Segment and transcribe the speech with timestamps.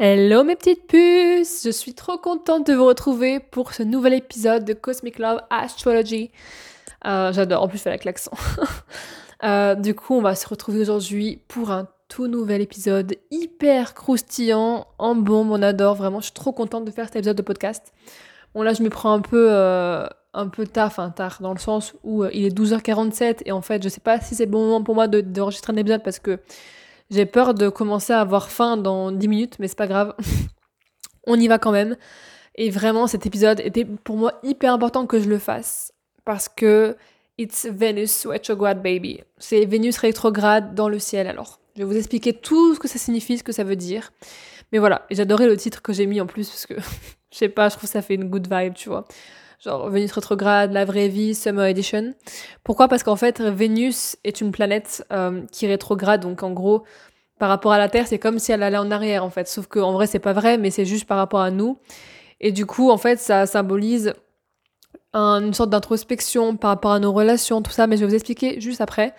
[0.00, 4.64] Hello mes petites puces, je suis trop contente de vous retrouver pour ce nouvel épisode
[4.64, 6.30] de Cosmic Love Astrology.
[7.04, 8.30] Euh, j'adore, en plus je fais la klaxon.
[9.44, 14.88] Euh, du coup, on va se retrouver aujourd'hui pour un tout nouvel épisode hyper croustillant,
[14.98, 16.18] en bombe, on adore vraiment.
[16.18, 17.92] Je suis trop contente de faire cet épisode de podcast.
[18.52, 21.60] Bon là, je me prends un peu, euh, un peu tard, enfin tard, dans le
[21.60, 24.64] sens où il est 12h47 et en fait, je sais pas si c'est le bon
[24.64, 26.40] moment pour moi d'enregistrer un épisode parce que
[27.10, 30.14] j'ai peur de commencer à avoir faim dans 10 minutes, mais c'est pas grave.
[31.26, 31.96] On y va quand même.
[32.54, 35.92] Et vraiment, cet épisode était pour moi hyper important que je le fasse.
[36.24, 36.96] Parce que
[37.38, 39.20] it's Venus retrograde baby.
[39.38, 41.60] C'est Vénus rétrograde dans le ciel alors.
[41.76, 44.12] Je vais vous expliquer tout ce que ça signifie, ce que ça veut dire.
[44.72, 46.74] Mais voilà, j'adorais le titre que j'ai mis en plus parce que
[47.32, 49.06] je sais pas, je trouve que ça fait une good vibe, tu vois
[49.64, 52.14] genre Vénus rétrograde, la vraie vie, Summer Edition.
[52.64, 52.88] Pourquoi?
[52.88, 56.84] Parce qu'en fait, Vénus est une planète euh, qui rétrograde, donc en gros,
[57.38, 59.48] par rapport à la Terre, c'est comme si elle allait en arrière, en fait.
[59.48, 61.78] Sauf qu'en vrai, c'est pas vrai, mais c'est juste par rapport à nous.
[62.40, 64.14] Et du coup, en fait, ça symbolise
[65.14, 68.60] une sorte d'introspection par rapport à nos relations, tout ça, mais je vais vous expliquer
[68.60, 69.14] juste après.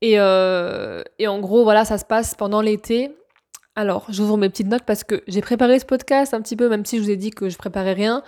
[0.00, 3.14] Et, euh, et en gros, voilà, ça se passe pendant l'été.
[3.76, 6.84] Alors, j'ouvre mes petites notes parce que j'ai préparé ce podcast un petit peu, même
[6.84, 8.22] si je vous ai dit que je préparais rien.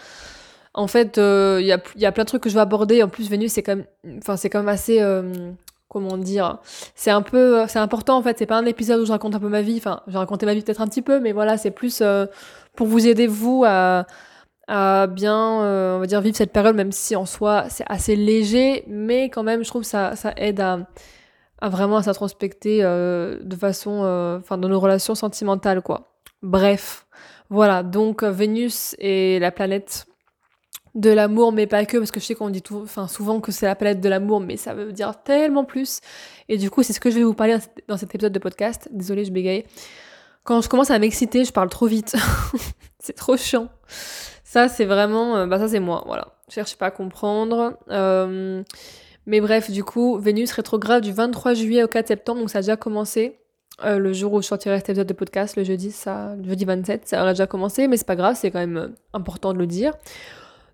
[0.74, 3.02] En fait, il euh, y, a, y, a, plein de trucs que je vais aborder.
[3.02, 3.86] En plus, Vénus, c'est quand même,
[4.24, 5.52] quand même assez, euh,
[5.92, 6.56] comment dire,
[6.94, 8.38] c'est un peu, c'est important en fait.
[8.38, 9.76] C'est pas un épisode où je raconte un peu ma vie.
[9.76, 12.24] Enfin, je raconté ma vie peut-être un petit peu, mais voilà, c'est plus euh,
[12.74, 14.06] pour vous aider vous à,
[15.08, 19.28] bien, on va dire, vivre cette période, même si en soi c'est assez léger, mais
[19.28, 20.78] quand même, je trouve ça, ça aide à,
[21.60, 26.14] à vraiment à s'introspecter de façon, enfin, dans nos relations sentimentales, quoi.
[26.42, 27.06] Bref,
[27.50, 27.82] voilà.
[27.82, 30.06] Donc Vénus est la planète
[30.94, 33.66] de l'amour, mais pas que, parce que je sais qu'on dit tout, souvent que c'est
[33.66, 36.00] la palette de l'amour, mais ça veut dire tellement plus.
[36.48, 37.56] Et du coup, c'est ce que je vais vous parler
[37.88, 38.88] dans cet épisode de podcast.
[38.92, 39.64] Désolée, je bégaye.
[40.44, 42.14] Quand je commence à m'exciter, je parle trop vite.
[42.98, 43.68] c'est trop chiant.
[44.44, 46.34] Ça, c'est vraiment, euh, bah ça c'est moi, voilà.
[46.48, 47.78] Je cherche pas à comprendre.
[47.90, 48.62] Euh,
[49.24, 52.61] mais bref, du coup, Vénus rétrograde du 23 juillet au 4 septembre, donc ça a
[52.61, 53.38] déjà commencé.
[53.84, 57.08] Euh, le jour où je sortirai cet épisode de podcast, le jeudi, ça, jeudi 27,
[57.08, 59.94] ça aurait déjà commencé, mais c'est pas grave, c'est quand même important de le dire.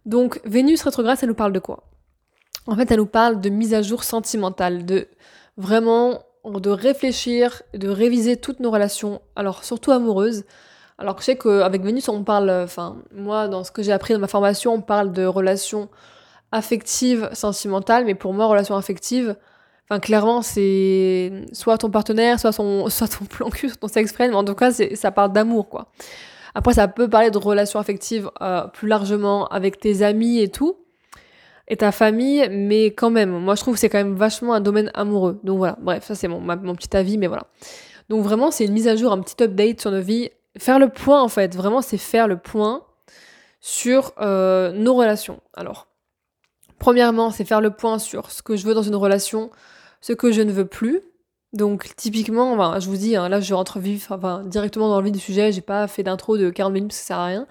[0.08, 1.84] Donc Vénus rétrograde, ça nous parle de quoi?
[2.66, 5.06] En fait, elle nous parle de mise à jour sentimentale, de
[5.58, 10.44] vraiment de réfléchir, de réviser toutes nos relations, alors surtout amoureuses.
[10.96, 14.14] Alors que je sais qu'avec Vénus, on parle, enfin, moi, dans ce que j'ai appris
[14.14, 15.90] dans ma formation, on parle de relations
[16.52, 19.36] affectives, sentimentales, mais pour moi, relations affectives,
[19.84, 24.38] enfin, clairement, c'est soit ton partenaire, soit, ton plan cul, soit ton sexe friend, mais
[24.38, 25.88] en tout cas, ça parle d'amour, quoi.
[26.54, 30.76] Après, ça peut parler de relations affectives euh, plus largement avec tes amis et tout,
[31.68, 34.60] et ta famille, mais quand même, moi je trouve que c'est quand même vachement un
[34.60, 35.38] domaine amoureux.
[35.44, 37.44] Donc voilà, bref, ça c'est mon, mon petit avis, mais voilà.
[38.08, 40.30] Donc vraiment, c'est une mise à jour, un petit update sur nos vies.
[40.56, 42.84] Faire le point, en fait, vraiment, c'est faire le point
[43.60, 45.40] sur euh, nos relations.
[45.54, 45.88] Alors,
[46.78, 49.50] premièrement, c'est faire le point sur ce que je veux dans une relation,
[50.00, 51.02] ce que je ne veux plus.
[51.52, 55.12] Donc typiquement, je vous dis, hein, là je rentre vif, enfin, directement dans le vif
[55.12, 57.46] du sujet, j'ai pas fait d'intro de 40 minutes parce que ça sert à rien.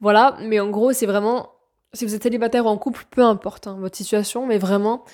[0.00, 1.50] Voilà, mais en gros c'est vraiment,
[1.94, 5.04] si vous êtes célibataire ou en couple, peu importe hein, votre situation, mais vraiment,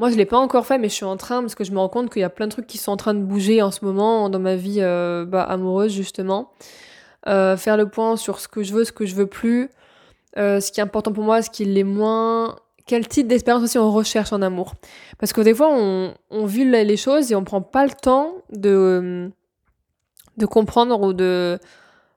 [0.00, 1.78] moi je l'ai pas encore fait, mais je suis en train, parce que je me
[1.78, 3.70] rends compte qu'il y a plein de trucs qui sont en train de bouger en
[3.70, 6.50] ce moment dans ma vie euh, bah, amoureuse justement.
[7.28, 9.70] Euh, faire le point sur ce que je veux, ce que je veux plus,
[10.36, 12.56] euh, ce qui est important pour moi, ce qui l'est moins,
[12.88, 14.74] quel type d'expérience aussi on recherche en amour.
[15.18, 19.30] Parce que des fois, on, vit les choses et on prend pas le temps de,
[20.38, 21.60] de comprendre ou de,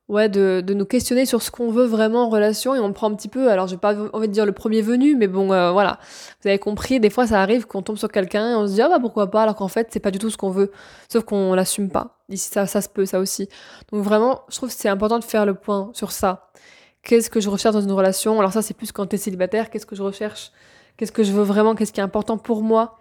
[0.08, 3.16] ouais, de, nous questionner sur ce qu'on veut vraiment en relation et on prend un
[3.16, 6.00] petit peu, alors j'ai pas envie de dire le premier venu, mais bon, euh, voilà.
[6.42, 8.82] Vous avez compris, des fois ça arrive qu'on tombe sur quelqu'un et on se dit,
[8.82, 10.72] ah bah pourquoi pas, alors qu'en fait c'est pas du tout ce qu'on veut,
[11.10, 12.18] sauf qu'on l'assume pas.
[12.30, 13.50] Ici, ça, ça se peut, ça aussi.
[13.92, 16.52] Donc vraiment, je trouve que c'est important de faire le point sur ça
[17.04, 18.40] qu'est-ce que je recherche dans une relation?
[18.40, 20.52] Alors ça, c'est plus quand tu es célibataire, qu'est-ce que je recherche,
[20.98, 23.00] qu'est-ce que je veux vraiment, qu'est-ce qui est important pour moi?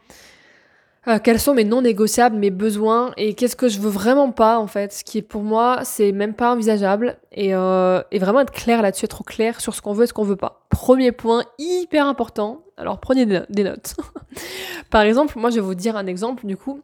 [1.09, 3.13] Euh, quels sont mes non négociables, mes besoins?
[3.17, 4.93] Et qu'est-ce que je veux vraiment pas en fait?
[4.93, 9.07] Ce qui est pour moi, c'est même pas envisageable et, euh, vraiment être clair là-dessus,
[9.07, 10.67] être clair sur ce qu'on veut et ce qu'on veut pas.
[10.69, 12.65] Premier point hyper important.
[12.77, 13.95] Alors prenez des notes.
[14.91, 16.83] Par exemple, moi je vais vous dire un exemple du coup.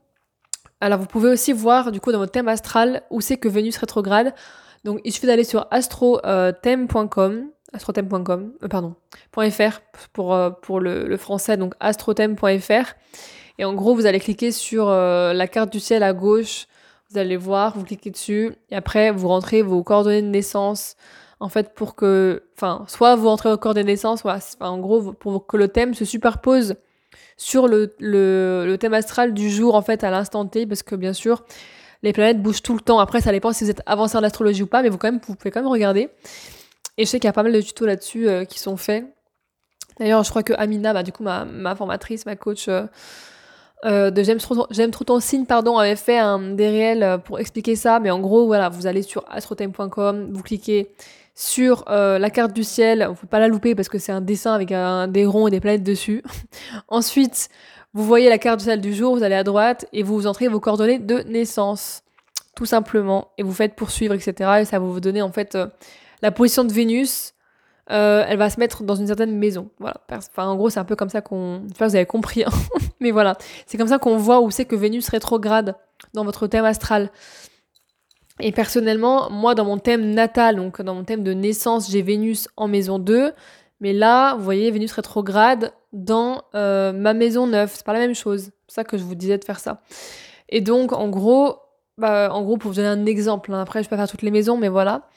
[0.81, 3.77] Alors vous pouvez aussi voir du coup dans votre thème astral où c'est que Vénus
[3.77, 4.35] rétrograde.
[4.87, 8.95] Donc il suffit d'aller sur astrothème.com, astrothème.com, euh, pardon,
[9.33, 9.81] .fr
[10.13, 12.95] pour, euh, le, français, donc astrothème.fr.
[13.59, 16.69] Et en gros, vous allez cliquer sur euh, la carte du ciel à gauche,
[17.11, 20.95] vous allez voir, vous cliquez dessus, et après vous rentrez vos coordonnées de naissance,
[21.41, 25.13] en fait, pour que, enfin, soit vous rentrez vos coordonnées de naissance, soit, en gros,
[25.15, 26.77] pour que le thème se superpose
[27.37, 31.13] sur le, le thème astral du jour, en fait, à l'instant T, parce que bien
[31.13, 31.43] sûr,
[32.03, 32.99] les planètes bougent tout le temps.
[32.99, 35.51] Après, ça dépend si vous êtes avancé en astrologie ou pas, mais vous, vous pouvez
[35.51, 36.11] quand même regarder.
[36.99, 39.05] Et je sais qu'il y a pas mal de tutos là-dessus euh, qui sont faits.
[39.99, 42.85] D'ailleurs, je crois que Amina, bah, du coup, ma, ma formatrice, ma coach euh,
[43.85, 48.01] euh, de J'aime trop, ton signe, pardon, avait fait un, des réels pour expliquer ça.
[48.01, 50.91] Mais en gros, voilà, vous allez sur astrotime.com, vous cliquez
[51.35, 53.05] sur la carte du ciel.
[53.05, 54.69] Vous ne pouvez pas la louper parce que c'est un dessin avec
[55.13, 56.23] des ronds et des planètes dessus.
[56.89, 57.51] Ensuite,
[57.97, 60.49] vous voyez la carte du ciel du jour, vous allez à droite et vous entrez
[60.49, 62.03] vos coordonnées de naissance,
[62.55, 63.29] tout simplement.
[63.39, 64.59] Et vous faites poursuivre, etc.
[64.61, 65.57] Et ça va vous donner en fait
[66.23, 67.35] la position de Vénus,
[67.91, 69.71] euh, elle va se mettre dans une certaine maison.
[69.79, 70.01] Voilà.
[70.37, 71.63] En gros, c'est un peu comme ça qu'on.
[71.71, 72.43] Enfin, vous avez compris.
[72.45, 72.51] Hein.
[73.01, 73.37] Mais voilà.
[73.67, 75.77] C'est comme ça qu'on voit où c'est que Vénus rétrograde
[76.13, 77.11] dans votre thème astral.
[78.41, 82.49] Et personnellement, moi, dans mon thème natal, donc dans mon thème de naissance, j'ai Vénus
[82.57, 83.33] en maison 2.
[83.81, 87.73] Mais là, vous voyez, Vénus rétrograde dans euh, ma maison 9.
[87.75, 88.51] C'est pas la même chose.
[88.69, 89.81] C'est ça que je vous disais de faire ça.
[90.49, 91.57] Et donc, en gros,
[91.99, 94.23] bah, en gros, pour vous donner un exemple, hein, après, je peux pas faire toutes
[94.23, 95.09] les maisons, mais voilà.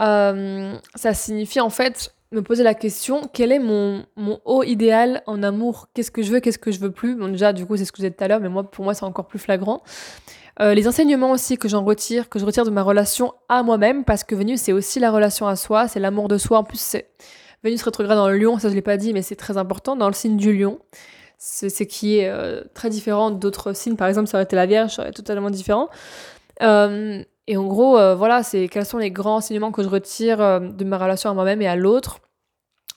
[0.00, 5.22] Euh, ça signifie en fait me poser la question quel est mon, mon haut idéal
[5.26, 5.88] en amour?
[5.92, 7.16] Qu'est-ce que je veux Qu'est-ce que je veux plus?
[7.16, 8.84] Bon, déjà, du coup, c'est ce que vous êtes tout à l'heure, mais moi, pour
[8.84, 9.82] moi, c'est encore plus flagrant.
[10.60, 14.04] Euh, les enseignements aussi que j'en retire, que je retire de ma relation à moi-même,
[14.04, 16.58] parce que Vénus, c'est aussi la relation à soi, c'est l'amour de soi.
[16.58, 17.10] En plus, c'est
[17.62, 20.08] Vénus rétrograde dans le lion, ça je l'ai pas dit, mais c'est très important, dans
[20.08, 20.78] le signe du lion.
[21.36, 23.96] C'est ce qui est euh, très différent d'autres signes.
[23.96, 25.88] Par exemple, ça aurait été la Vierge, ça aurait été totalement différent.
[26.62, 30.38] Euh, et en gros, euh, voilà, c'est quels sont les grands enseignements que je retire
[30.60, 32.20] de ma relation à moi-même et à l'autre?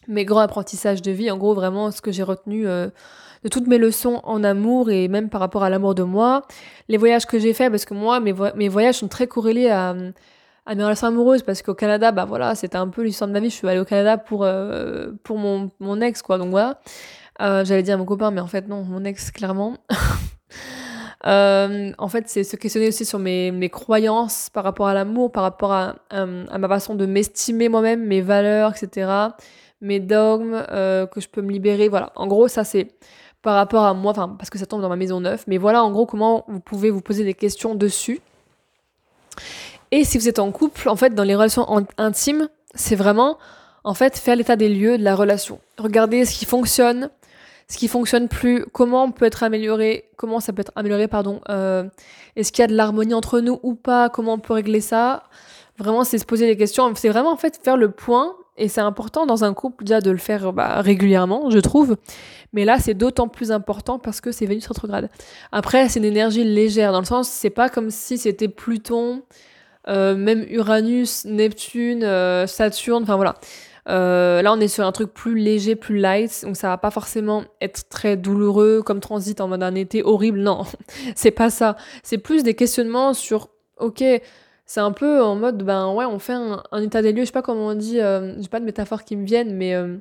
[0.07, 3.77] Mes grands apprentissages de vie, en gros, vraiment ce que j'ai retenu de toutes mes
[3.77, 6.43] leçons en amour et même par rapport à l'amour de moi.
[6.89, 8.33] Les voyages que j'ai faits, parce que moi, mes,
[8.67, 9.95] voyages sont très corrélés à,
[10.65, 13.39] à mes relations amoureuses, parce qu'au Canada, bah voilà, c'était un peu l'histoire de ma
[13.39, 13.49] vie.
[13.49, 14.47] Je suis allée au Canada pour,
[15.23, 16.37] pour mon, mon ex, quoi.
[16.37, 16.79] Donc voilà.
[17.39, 19.77] J'allais dire mon copain, mais en fait, non, mon ex, clairement.
[21.25, 25.31] Euh, en fait, c'est se questionner aussi sur mes, mes, croyances par rapport à l'amour,
[25.31, 29.09] par rapport à, euh, à, ma façon de m'estimer moi-même, mes valeurs, etc.,
[29.79, 31.87] mes dogmes, euh, que je peux me libérer.
[31.87, 32.11] Voilà.
[32.15, 32.89] En gros, ça, c'est
[33.41, 35.43] par rapport à moi, enfin, parce que ça tombe dans ma maison neuve.
[35.47, 38.19] Mais voilà, en gros, comment vous pouvez vous poser des questions dessus.
[39.95, 41.67] Et si vous êtes en couple, en fait, dans les relations
[41.99, 43.37] intimes, c'est vraiment,
[43.83, 45.59] en fait, faire l'état des lieux de la relation.
[45.77, 47.11] Regardez ce qui fonctionne,
[47.67, 51.83] ce qui fonctionne plus, comment peut être amélioré, comment ça peut être amélioré, pardon, euh,
[52.35, 55.25] est-ce qu'il y a de l'harmonie entre nous ou pas, comment on peut régler ça.
[55.77, 58.81] Vraiment, c'est se poser des questions, c'est vraiment en fait faire le point, et c'est
[58.81, 61.97] important dans un couple déjà de le faire bah, régulièrement, je trouve.
[62.51, 65.11] Mais là, c'est d'autant plus important parce que c'est Vénus rétrograde.
[65.51, 69.21] Après, c'est une énergie légère, dans le sens, c'est pas comme si c'était Pluton,
[69.87, 73.35] même Uranus, Neptune, euh, Saturne, enfin voilà.
[73.89, 76.91] Euh, là, on est sur un truc plus léger, plus light, donc ça va pas
[76.91, 80.39] forcément être très douloureux comme transit en mode un été horrible.
[80.39, 80.63] Non,
[81.15, 81.75] c'est pas ça.
[82.01, 84.03] C'est plus des questionnements sur, ok,
[84.65, 87.21] c'est un peu en mode, ben ouais, on fait un, état des lieux.
[87.21, 89.75] Je sais pas comment on dit, euh, j'ai pas de métaphore qui me viennent, mais
[89.75, 89.97] euh,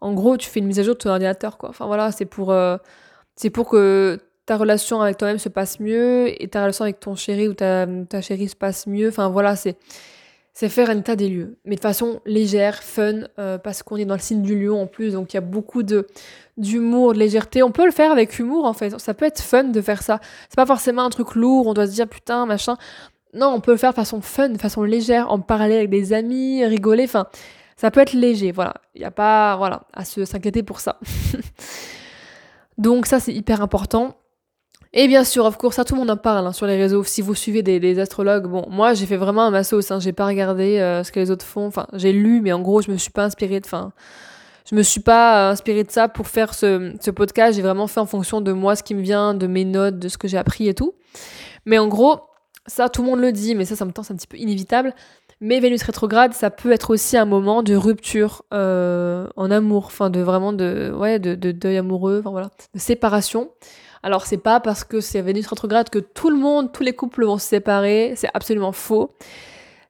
[0.00, 1.68] en gros, tu fais une mise à jour de ton ordinateur, quoi.
[1.68, 2.54] Enfin voilà, c'est pour,
[3.36, 7.16] c'est pour que ta relation avec toi-même se passe mieux et ta relation avec ton
[7.16, 9.08] chéri ou ta, ta chérie se passe mieux.
[9.08, 9.76] Enfin voilà, c'est
[10.56, 14.06] c'est faire un état des lieux, mais de façon légère, fun, euh, parce qu'on est
[14.06, 16.06] dans le signe du lion en plus, donc il y a beaucoup de
[16.56, 17.62] d'humour, de légèreté.
[17.62, 20.18] On peut le faire avec humour en fait, ça peut être fun de faire ça.
[20.48, 22.78] C'est pas forcément un truc lourd, on doit se dire putain, machin.
[23.34, 26.14] Non, on peut le faire de façon fun, de façon légère, en parler avec des
[26.14, 27.26] amis, rigoler, enfin,
[27.76, 28.74] ça peut être léger, voilà.
[28.94, 30.98] Il n'y a pas, voilà, à s'inquiéter pour ça.
[32.78, 34.16] donc ça, c'est hyper important.
[34.98, 37.04] Et bien sûr, of course, ça tout le monde en parle hein, sur les réseaux.
[37.04, 40.14] Si vous suivez des, astrologues, bon, moi j'ai fait vraiment un ma sauce, hein, j'ai
[40.14, 41.66] pas regardé euh, ce que les autres font.
[41.66, 43.60] Enfin, j'ai lu, mais en gros, je me suis pas inspirée.
[43.62, 43.92] Enfin,
[44.68, 47.56] je me suis pas inspirée de ça pour faire ce, podcast.
[47.56, 50.08] J'ai vraiment fait en fonction de moi, ce qui me vient, de mes notes, de
[50.08, 50.94] ce que j'ai appris et tout.
[51.66, 52.20] Mais en gros,
[52.66, 54.38] ça tout le monde le dit, mais ça, ça me tend, c'est un petit peu
[54.38, 54.94] inévitable.
[55.42, 60.08] Mais Vénus rétrograde, ça peut être aussi un moment de rupture euh, en amour, enfin
[60.08, 63.50] de vraiment de ouais de, de deuil amoureux, voilà, de séparation.
[64.02, 67.24] Alors c'est pas parce que c'est Vénus rétrograde que tout le monde, tous les couples
[67.24, 69.14] vont se séparer, c'est absolument faux.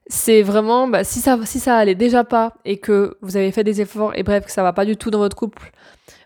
[0.09, 3.65] C'est vraiment, bah, si, ça, si ça allait déjà pas et que vous avez fait
[3.65, 5.71] des efforts et bref, que ça va pas du tout dans votre couple,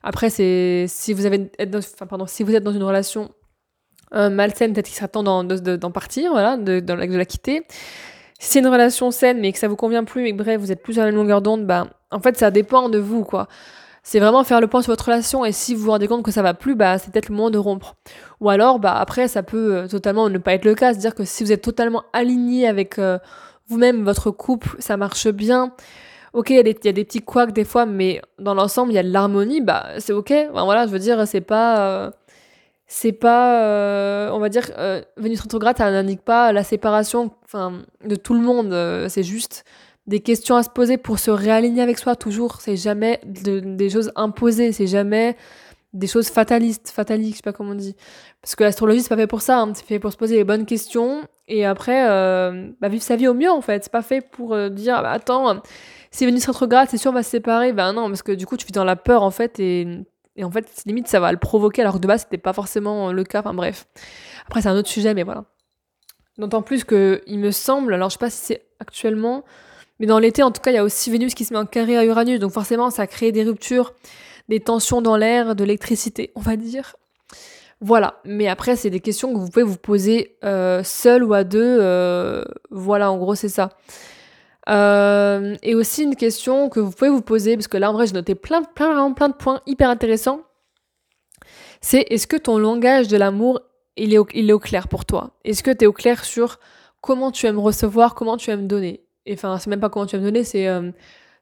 [0.03, 3.31] après c'est si vous avez, enfin, pardon, si vous êtes dans une relation
[4.13, 7.65] euh, malsaine, peut-être qu'il sera temps d'en partir, voilà, de, de, la quitter.
[8.39, 10.71] Si c'est une relation saine mais que ça vous convient plus et que bref, vous
[10.71, 13.47] êtes plus à la longueur d'onde, bah, en fait ça dépend de vous quoi
[14.03, 16.31] c'est vraiment faire le point sur votre relation et si vous vous rendez compte que
[16.31, 17.95] ça va plus, bah c'est peut-être le moment de rompre.
[18.39, 21.23] Ou alors, bah après, ça peut euh, totalement ne pas être le cas, c'est-à-dire que
[21.23, 23.19] si vous êtes totalement aligné avec euh,
[23.67, 25.73] vous-même, votre couple, ça marche bien.
[26.33, 29.03] Ok, il y, a des petits couacs des fois, mais dans l'ensemble, il y a
[29.03, 30.33] de l'harmonie, bah c'est ok.
[30.53, 31.79] voilà, je veux dire, c'est pas.
[31.81, 32.11] Euh,
[32.87, 34.69] c'est pas, on va dire,
[35.15, 39.07] Vénus rétrograde, ça n'indique pas la séparation enfin, de tout le monde.
[39.07, 39.63] C'est juste
[40.07, 42.61] des questions à se poser pour se réaligner avec soi toujours.
[42.61, 45.37] C'est jamais des choses imposées, c'est jamais
[45.93, 47.95] des choses fatalistes, fataliques, je sais pas comment on dit.
[48.41, 49.73] Parce que l'astrologie, c'est pas fait pour ça, hein.
[49.75, 52.07] c'est fait pour se poser les bonnes questions et après
[52.79, 53.83] bah, vivre sa vie au mieux en fait.
[53.83, 55.61] C'est pas fait pour dire, ah, bah, attends,
[56.11, 57.73] si Vénus rétrograde, c'est sûr, on va se séparer.
[57.73, 60.05] Ben non, parce que du coup, tu vis dans la peur en fait et
[60.35, 63.11] et en fait, limite, ça va le provoquer alors que de base, c'était pas forcément
[63.11, 63.39] le cas.
[63.39, 63.87] Enfin bref.
[64.47, 65.45] Après, c'est un autre sujet, mais voilà.
[66.37, 69.43] D'autant plus que, il me semble, alors je sais pas si c'est actuellement,
[70.01, 71.67] mais dans l'été, en tout cas, il y a aussi Vénus qui se met en
[71.67, 72.39] carré à Uranus.
[72.39, 73.93] Donc forcément, ça crée des ruptures,
[74.49, 76.95] des tensions dans l'air, de l'électricité, on va dire.
[77.81, 78.19] Voilà.
[78.25, 81.77] Mais après, c'est des questions que vous pouvez vous poser euh, seul ou à deux.
[81.79, 83.77] Euh, voilà, en gros, c'est ça.
[84.69, 88.07] Euh, et aussi une question que vous pouvez vous poser, parce que là en vrai
[88.07, 90.41] j'ai noté plein, plein, plein de points hyper intéressants.
[91.79, 93.61] C'est est-ce que ton langage de l'amour
[93.97, 95.31] il est, il est au clair pour toi?
[95.43, 96.59] Est-ce que tu es au clair sur
[97.01, 99.03] comment tu aimes recevoir, comment tu aimes donner?
[99.29, 100.91] Enfin, c'est même pas comment tu aimes donner, c'est euh,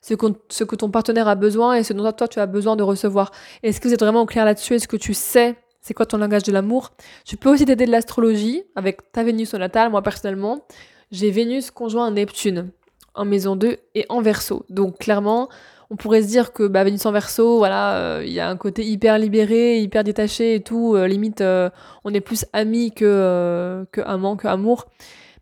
[0.01, 3.31] ce, que, ton partenaire a besoin et ce dont toi tu as besoin de recevoir.
[3.63, 4.75] Est-ce que vous êtes vraiment au clair là-dessus?
[4.75, 6.91] Est-ce que tu sais c'est quoi ton langage de l'amour?
[7.25, 9.89] Tu peux aussi t'aider de l'astrologie avec ta Vénus au natal.
[9.89, 10.65] Moi personnellement,
[11.11, 12.71] j'ai Vénus conjoint à Neptune
[13.15, 14.65] en maison 2 et en verso.
[14.69, 15.47] Donc clairement,
[15.89, 18.57] on pourrait se dire que bah, Vénus en verso, voilà, euh, il y a un
[18.57, 20.95] côté hyper libéré, hyper détaché et tout.
[20.95, 24.85] Euh, limite, on est plus amis que, que amant, que amour.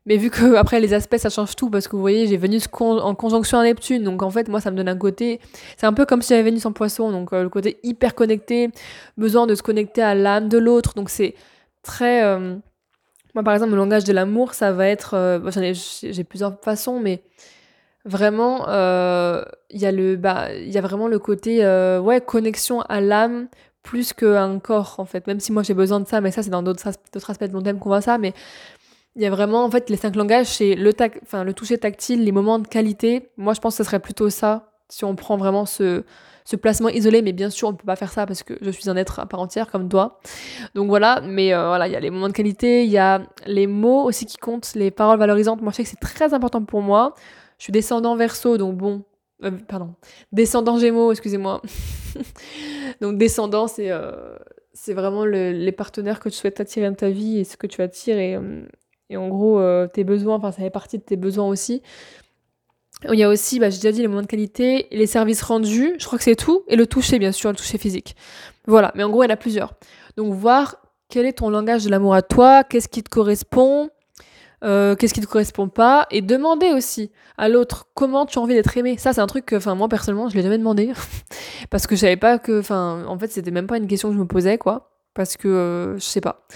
[0.07, 2.67] Mais vu que après les aspects ça change tout parce que vous voyez j'ai Vénus
[2.79, 5.39] en conjonction à Neptune donc en fait moi ça me donne un côté
[5.77, 8.71] c'est un peu comme si j'avais Vénus en Poisson donc le côté hyper connecté
[9.17, 11.35] besoin de se connecter à l'âme de l'autre donc c'est
[11.83, 12.23] très
[13.35, 15.41] moi par exemple le langage de l'amour ça va être
[15.83, 17.21] j'ai plusieurs façons mais
[18.07, 22.21] Vraiment, euh, il y a le, bah, il y a vraiment le côté, euh, ouais,
[22.21, 23.49] connexion à l'âme
[23.83, 25.27] plus qu'un corps, en fait.
[25.27, 27.61] Même si moi j'ai besoin de ça, mais ça c'est dans d'autres aspects de mon
[27.61, 28.33] thème qu'on voit ça, mais
[29.17, 31.79] il y a vraiment, en fait, les cinq langages, c'est le, tac, enfin, le toucher
[31.79, 33.29] tactile, les moments de qualité.
[33.35, 36.03] Moi, je pense que ce serait plutôt ça, si on prend vraiment ce,
[36.45, 38.69] ce placement isolé, mais bien sûr, on ne peut pas faire ça parce que je
[38.69, 40.19] suis un être à part entière comme toi.
[40.75, 43.23] Donc voilà, mais euh, voilà, il y a les moments de qualité, il y a
[43.47, 45.63] les mots aussi qui comptent, les paroles valorisantes.
[45.63, 47.15] Moi, je sais que c'est très important pour moi.
[47.57, 49.03] Je suis descendant verso, donc bon.
[49.43, 49.95] Euh, pardon.
[50.31, 51.61] Descendant gémeaux, excusez-moi.
[53.01, 54.37] donc descendant, c'est euh,
[54.73, 57.81] c'est vraiment les partenaires que tu souhaites attirer dans ta vie et ce que tu
[57.81, 58.19] attires.
[58.19, 58.61] Et, euh,
[59.09, 59.61] et en gros,
[59.93, 61.81] tes besoins, enfin, ça fait partie de tes besoins aussi.
[63.11, 65.93] Il y a aussi, bah, j'ai déjà dit, les moments de qualité, les services rendus,
[65.99, 68.15] je crois que c'est tout, et le toucher, bien sûr, le toucher physique.
[68.65, 69.73] Voilà, mais en gros, il y en a plusieurs.
[70.17, 70.77] Donc, voir
[71.09, 73.89] quel est ton langage de l'amour à toi, qu'est-ce qui te correspond,
[74.63, 78.55] euh, qu'est-ce qui te correspond pas, et demander aussi à l'autre comment tu as envie
[78.55, 78.97] d'être aimé.
[78.97, 80.91] Ça, c'est un truc que, enfin, moi personnellement, je l'ai jamais demandé
[81.69, 84.15] parce que je savais pas que, enfin, en fait, c'était même pas une question que
[84.15, 86.47] je me posais, quoi, parce que euh, je sais pas.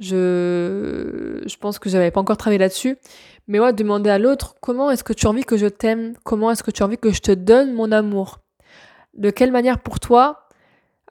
[0.00, 2.96] Je, je pense que j'avais pas encore travaillé là-dessus.
[3.46, 6.50] Mais ouais, demander à l'autre comment est-ce que tu as envie que je t'aime, comment
[6.50, 8.38] est-ce que tu as envie que je te donne mon amour,
[9.14, 10.48] de quelle manière pour toi,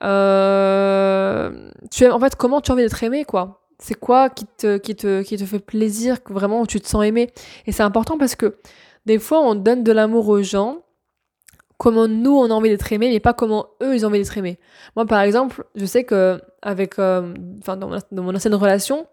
[0.02, 3.62] euh, tu aimes, en fait, comment tu as envie d'être aimé, quoi?
[3.78, 7.04] C'est quoi qui te, qui, te, qui te fait plaisir, vraiment où tu te sens
[7.04, 7.30] aimé?
[7.66, 8.56] Et c'est important parce que
[9.06, 10.83] des fois, on donne de l'amour aux gens,
[11.78, 14.36] comment nous, on a envie d'être aimé, mais pas comment eux, ils ont envie d'être
[14.36, 14.58] aimés.
[14.96, 17.34] Moi, par exemple, je sais que avec, euh,
[17.66, 19.06] dans, mon ancienne relation,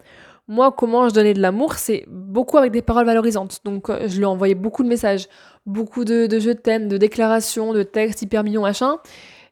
[0.48, 3.60] moi, comment je donnais de l'amour, c'est beaucoup avec des paroles valorisantes.
[3.64, 5.28] Donc, euh, je lui envoyais beaucoup de messages,
[5.66, 8.98] beaucoup de, de je t'aime, de déclarations, de textes hyper mignons, machin.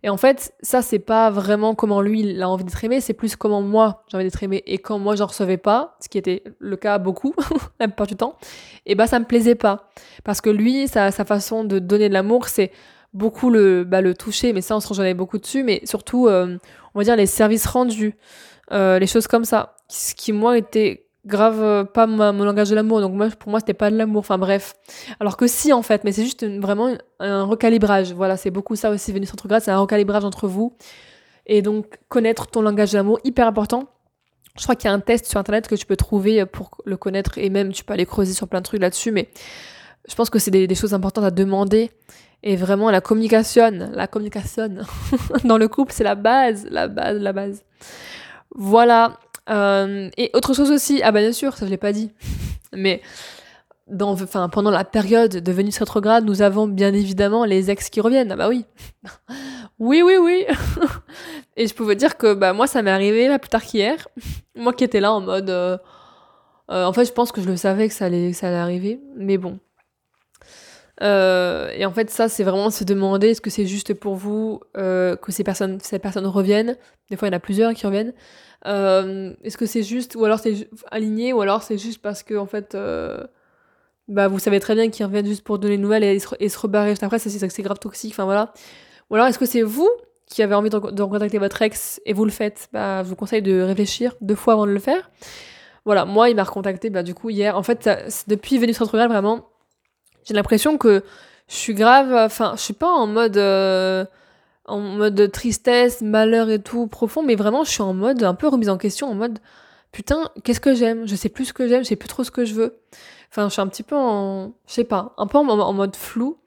[0.02, 3.12] Et en fait, ça, c'est pas vraiment comment lui, il a envie d'être aimé, c'est
[3.12, 4.62] plus comment moi, j'ai envie d'être aimé.
[4.67, 7.35] Et quand moi, j'en recevais pas, ce qui était le cas beaucoup,
[7.81, 8.37] la plupart du temps,
[8.87, 9.90] et bah, ça me plaisait pas.
[10.25, 12.73] Parce que lui, sa façon de donner de l'amour, c'est
[13.12, 16.57] beaucoup le, bah, le toucher, mais ça, on se rejoignait beaucoup dessus, mais surtout, euh,
[16.95, 18.14] on va dire, les services rendus,
[18.73, 22.75] euh, les choses comme ça, ce qui, moi, était grave euh, pas mon langage de
[22.75, 23.00] l'amour.
[23.00, 24.21] Donc moi pour moi c'était pas de l'amour.
[24.21, 24.75] Enfin bref.
[25.21, 28.12] Alors que si en fait mais c'est juste vraiment un recalibrage.
[28.14, 30.76] Voilà c'est beaucoup ça aussi Vénus grâce c'est un recalibrage entre vous.
[31.47, 33.85] Et donc connaître ton langage de l'amour hyper important.
[34.57, 36.97] Je crois qu'il y a un test sur internet que tu peux trouver pour le
[36.97, 37.38] connaître.
[37.38, 39.29] Et même tu peux aller creuser sur plein de trucs là-dessus mais
[40.09, 41.90] je pense que c'est des, choses importantes à demander
[42.42, 44.68] et vraiment la communication la communication
[45.44, 47.64] dans le couple c'est la base la base la base
[48.54, 49.18] voilà
[49.50, 52.11] euh, et autre chose aussi, ah bah bien sûr, ça je l'ai pas dit,
[52.73, 53.02] mais
[53.88, 58.00] dans, enfin, pendant la période de Vénus rétrograde, nous avons bien évidemment les ex qui
[58.00, 58.30] reviennent.
[58.30, 58.64] Ah bah oui.
[59.78, 60.47] oui, oui, oui.
[61.56, 64.06] et je pouvais dire que bah, moi, ça m'est arrivé pas plus tard qu'hier.
[64.54, 65.50] moi qui étais là en mode.
[65.50, 65.76] Euh,
[66.70, 69.00] euh, en fait, je pense que je le savais que ça allait, ça allait arriver.
[69.16, 69.59] Mais bon.
[71.02, 74.61] Euh, et en fait, ça, c'est vraiment se demander est-ce que c'est juste pour vous
[74.76, 76.76] euh, que ces personnes, ces personnes reviennent?
[77.11, 78.12] Des fois, il y en a plusieurs qui reviennent.
[78.66, 82.35] Euh, est-ce que c'est juste, ou alors c'est aligné, ou alors c'est juste parce que,
[82.35, 82.76] en fait,
[84.09, 86.49] bah, vous savez très bien qu'ils reviennent juste pour donner des nouvelles et, se, et
[86.49, 88.12] se rebarrer juste après, ça, c'est grave toxique.
[88.12, 88.52] Enfin, voilà.
[89.09, 89.88] Ou alors, est-ce que c'est vous
[90.26, 92.69] qui avez envie de, de recontacter votre ex et vous le faites?
[92.73, 95.11] Bah, Je vous conseille de réfléchir deux fois avant de le faire.
[95.85, 97.57] Voilà, moi, il m'a recontacté, bah, du coup, hier.
[97.57, 97.88] En fait,
[98.28, 99.50] depuis Vénus rétrograde, vraiment,
[100.25, 101.03] j'ai l'impression que
[101.49, 102.15] je suis grave.
[102.15, 103.37] Enfin, je suis pas en mode.
[103.37, 104.05] Euh,
[104.67, 108.47] en mode tristesse, malheur et tout profond, mais vraiment, je suis en mode un peu
[108.47, 109.41] remise en question, en mode
[109.93, 111.07] putain, qu'est-ce que j'aime?
[111.07, 112.79] Je sais plus ce que j'aime, je sais plus trop ce que je veux.
[113.31, 114.53] Enfin, je suis un petit peu en.
[114.67, 116.39] Je sais pas, un peu en, mode flou.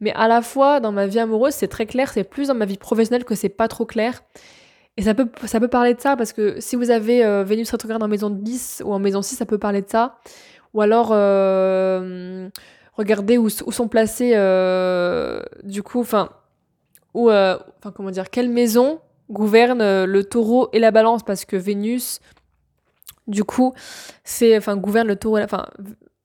[0.00, 2.64] Mais à la fois, dans ma vie amoureuse, c'est très clair, c'est plus dans ma
[2.64, 4.22] vie professionnelle que c'est pas trop clair.
[4.96, 7.70] Et ça peut, ça peut parler de ça parce que si vous avez euh, Vénus
[7.70, 10.18] rétrograde en maison 10 ou en maison 6, ça peut parler de ça.
[10.72, 12.48] Ou alors, euh,
[13.00, 16.30] regardez où, sont placés, euh, du coup, enfin,
[17.14, 21.44] où, euh, enfin, comment dire, quelle maison gouverne euh, le taureau et la balance, parce
[21.44, 22.20] que Vénus,
[23.26, 23.72] du coup,
[24.24, 25.66] c'est, enfin, gouverne le taureau, enfin,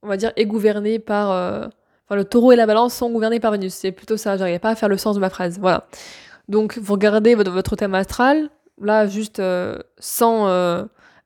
[0.04, 3.52] on va dire, est gouverné par, enfin, le taureau et la balance sont gouvernés par
[3.52, 3.74] Vénus.
[3.74, 5.88] C'est plutôt ça, j'arrive pas à faire le sens de ma phrase, voilà.
[6.48, 9.42] Donc, vous regardez votre, votre thème astral, là, juste
[10.00, 10.48] sans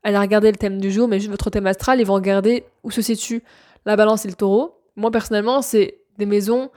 [0.03, 2.91] aller regarder le thème du jour, mais juste votre thème astral, et vous regardez où
[2.91, 3.43] se situe
[3.85, 4.78] la balance et le taureau.
[4.99, 6.69] Moi, personnellement, c'est des maisons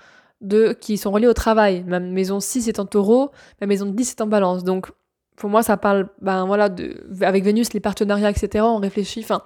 [0.80, 1.84] qui sont reliées au travail.
[1.86, 4.62] Ma maison 6 est en taureau, ma maison 10 est en balance.
[4.62, 4.90] Donc,
[5.36, 6.68] pour moi, ça parle, ben voilà,
[7.22, 8.64] avec Vénus, les partenariats, etc.
[8.64, 9.20] On réfléchit.
[9.24, 9.42] Enfin,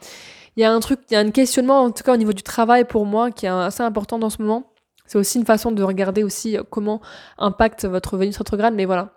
[0.56, 2.34] il y a un truc, il y a un questionnement, en tout cas au niveau
[2.34, 4.72] du travail pour moi, qui est assez important dans ce moment.
[5.06, 7.00] C'est aussi une façon de regarder aussi comment
[7.38, 9.12] impacte votre Vénus rétrograde, mais voilà.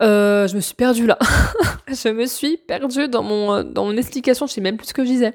[0.00, 1.18] Euh, je me suis perdue là.
[1.88, 5.04] je me suis perdue dans mon, dans mon explication, je sais même plus ce que
[5.04, 5.34] je disais.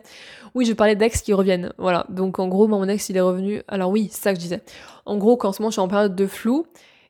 [0.55, 1.73] Oui, je parlais d'ex qui reviennent.
[1.77, 2.05] Voilà.
[2.09, 3.61] Donc en gros, mon ex, il est revenu.
[3.67, 4.61] Alors oui, c'est ça que je disais.
[5.05, 6.65] En gros, qu'en ce moment, je suis en période de flou.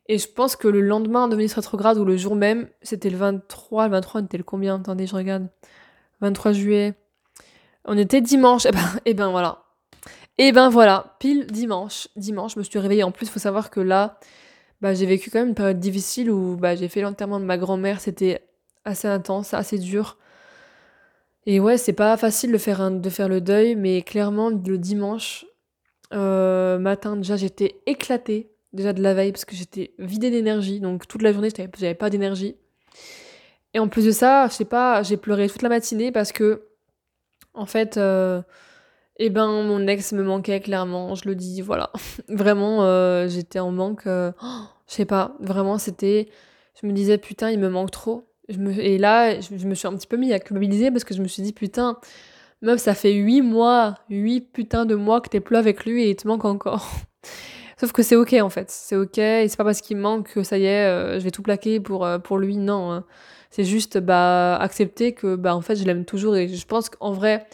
[0.10, 3.18] Et je pense que le lendemain de Vénus rétrograde ou le jour même, c'était le
[3.18, 3.88] 23.
[3.88, 4.76] Le 23, on était le combien?
[4.76, 5.48] Attendez, je regarde.
[6.22, 6.94] 23 juillet.
[7.86, 8.66] On était dimanche.
[8.66, 9.64] Et eh ben, eh ben voilà.
[10.40, 12.08] Et eh ben voilà, pile dimanche.
[12.16, 13.04] Dimanche, je me suis réveillée.
[13.04, 14.20] En plus, il faut savoir que là,
[14.82, 17.58] bah, j'ai vécu quand même une période difficile où bah, j'ai fait l'enterrement de ma
[17.58, 18.00] grand-mère.
[18.00, 18.42] C'était
[18.86, 20.18] assez intense, assez dur.
[21.50, 25.46] Et ouais, c'est pas facile de faire, de faire le deuil, mais clairement, le dimanche
[26.14, 30.82] euh, matin, déjà, j'étais éclatée, déjà de la veille, parce que j'étais vidée d'énergie.
[30.82, 32.58] Donc toute la journée, j'avais pas d'énergie.
[33.74, 36.68] Et en plus de ça, je sais pas, j'ai pleuré toute la matinée parce que,
[37.54, 38.42] en fait, euh,
[39.16, 41.94] eh ben, mon ex me manquait clairement, je le dis, voilà.
[42.28, 44.04] vraiment, euh, j'étais en manque.
[44.06, 44.34] je
[44.88, 46.28] sais pas, vraiment, c'était.
[46.82, 50.08] Je me disais, putain, il me manque trop et là, je, me suis un petit
[50.08, 51.98] peu mis à culpabiliser parce que je me suis dit, putain,
[52.62, 56.12] meuf, ça fait 8 mois, 8 putains de mois que t'es plus avec lui et
[56.12, 56.90] il te manque encore.
[57.80, 60.42] Sauf que c'est ok en fait, c'est ok, et c'est pas parce qu'il manque que
[60.42, 62.92] ça y est, euh, je vais tout plaquer pour, euh, pour lui, non.
[62.92, 63.06] Hein.
[63.52, 67.12] C'est juste bah, accepter que bah, en fait je l'aime toujours et je pense qu'en
[67.12, 67.46] vrai,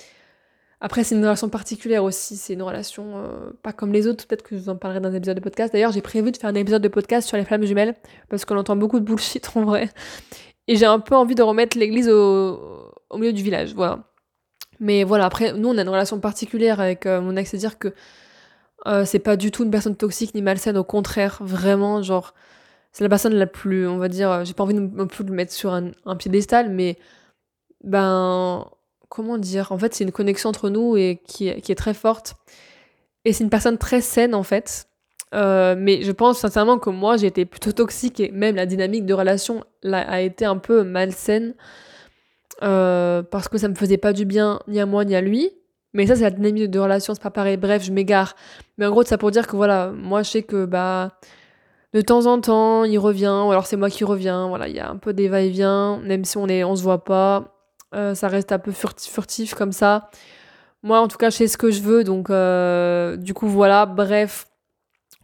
[0.86, 2.36] après, c'est une relation particulière aussi.
[2.36, 4.28] C'est une relation euh, pas comme les autres.
[4.28, 5.72] Peut-être que je vous en parlerai dans un épisode de podcast.
[5.72, 7.96] D'ailleurs, j'ai prévu de faire un épisode de podcast sur les flammes jumelles
[8.28, 9.90] parce qu'on entend beaucoup de bullshit en vrai.
[10.68, 14.04] Et j'ai un peu envie de remettre l'église au, milieu du village, voilà.
[14.80, 17.94] Mais voilà, après, nous, on a une relation particulière avec euh, mon ex, c'est-à-dire que
[18.88, 22.34] euh, c'est pas du tout une personne toxique ni malsaine, au contraire, vraiment, genre,
[22.92, 25.36] c'est la personne la plus, on va dire, j'ai pas envie non plus de le
[25.36, 26.98] mettre sur un, piédestal, mais
[27.84, 28.68] ben,
[29.10, 32.36] comment dire, en fait, c'est une connexion entre nous et qui est très forte.
[33.26, 34.88] Et c'est une personne très saine, en fait.
[35.34, 39.06] Euh, mais je pense sincèrement que moi j'ai été plutôt toxique et même la dynamique
[39.06, 41.56] de relation a été un peu malsaine
[42.62, 45.50] euh, parce que ça me faisait pas du bien ni à moi ni à lui.
[45.94, 47.58] Mais ça c'est la dynamique de relation, c'est pas pareil.
[47.58, 48.36] Bref, je m'égare.
[48.78, 51.12] Mais en gros, ça pour dire que voilà, moi je sais que bah
[51.94, 54.48] de temps en temps il revient ou alors c'est moi qui reviens.
[54.48, 57.04] Voilà, il y a un peu des va-et-vient, même si on est on se voit
[57.04, 57.56] pas.
[57.96, 60.10] Euh, ça reste un peu furtif, furtif comme ça.
[60.84, 62.30] Moi en tout cas je sais ce que je veux donc
[63.24, 64.48] du coup voilà, bref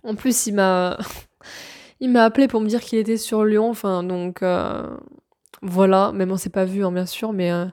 [0.04, 0.98] en plus, il m'a
[2.00, 4.88] il m'a appelé pour me dire qu'il était sur Lyon, enfin donc euh,
[5.62, 7.66] voilà, même on s'est pas vu hein, bien sûr, mais euh,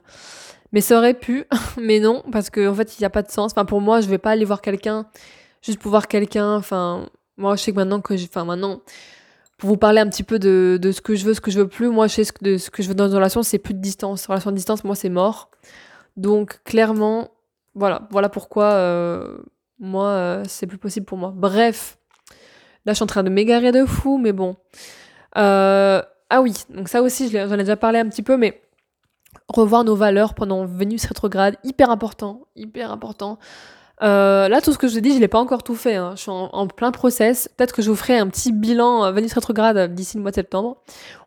[0.73, 1.45] mais ça aurait pu,
[1.81, 3.51] mais non parce que en fait il n'y a pas de sens.
[3.51, 5.05] Enfin pour moi, je vais pas aller voir quelqu'un
[5.61, 6.55] juste pour voir quelqu'un.
[6.55, 8.81] Enfin moi je sais que maintenant que j'ai, enfin maintenant
[9.57, 11.59] pour vous parler un petit peu de, de, ce que je veux, ce que je
[11.59, 13.41] veux plus, moi je sais ce que, de ce que je veux dans une relation,
[13.41, 14.27] c'est plus de distance.
[14.27, 15.49] Relation de distance, moi c'est mort.
[16.15, 17.29] Donc clairement,
[17.75, 19.37] voilà, voilà pourquoi euh,
[19.79, 21.33] moi c'est plus possible pour moi.
[21.35, 21.97] Bref,
[22.87, 24.55] Là, je suis en train de m'égarer de fou, mais bon.
[25.37, 28.61] Euh, ah oui, donc ça aussi, j'en ai déjà parlé un petit peu, mais
[29.49, 33.39] revoir nos valeurs pendant Vénus rétrograde, hyper important, hyper important.
[34.03, 35.95] Euh, là, tout ce que je vous dit, je l'ai pas encore tout fait.
[35.95, 36.13] Hein.
[36.15, 37.49] Je suis en, plein process.
[37.57, 40.35] Peut-être que je vous ferai un petit bilan euh, Vénus rétrograde d'ici le mois de
[40.35, 40.77] septembre.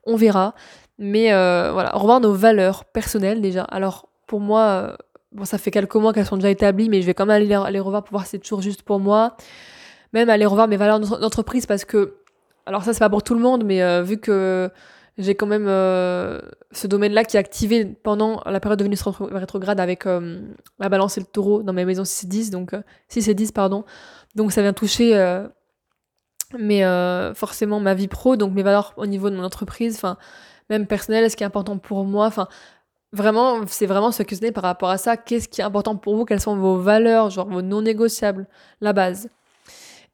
[0.06, 0.54] On verra.
[0.96, 1.26] Mais
[1.72, 3.64] voilà, revoir nos valeurs personnelles déjà.
[3.64, 4.96] Alors, pour moi,
[5.32, 7.70] bon, ça fait quelques mois qu'elles sont déjà établies, mais je vais quand même aller
[7.70, 9.36] les, revoir pour voir si c'est toujours juste pour moi.
[10.12, 12.14] Même aller revoir mes valeurs d'entreprise parce que,
[12.66, 14.70] alors ça, c'est pas pour tout le monde, mais vu que
[15.20, 16.40] j'ai quand même euh,
[16.72, 21.18] ce domaine-là qui est activé pendant la période de Vénus rétrograde avec ma euh, balance
[21.18, 22.74] et le taureau dans mes maisons 6 et 10, donc
[23.08, 23.84] 6 euh, et 10, pardon.
[24.34, 25.14] Donc ça vient toucher
[26.58, 26.82] mais
[27.34, 30.16] forcément ma vie pro, donc mes valeurs au niveau de mon entreprise, enfin
[30.68, 32.48] même personnel, ce qui est important pour moi, enfin
[33.12, 35.16] vraiment, c'est vraiment se questionner par rapport à ça.
[35.16, 36.24] Qu'est-ce qui est important pour vous?
[36.24, 38.46] Quelles sont vos valeurs, genre vos non négociables,
[38.80, 39.28] la base?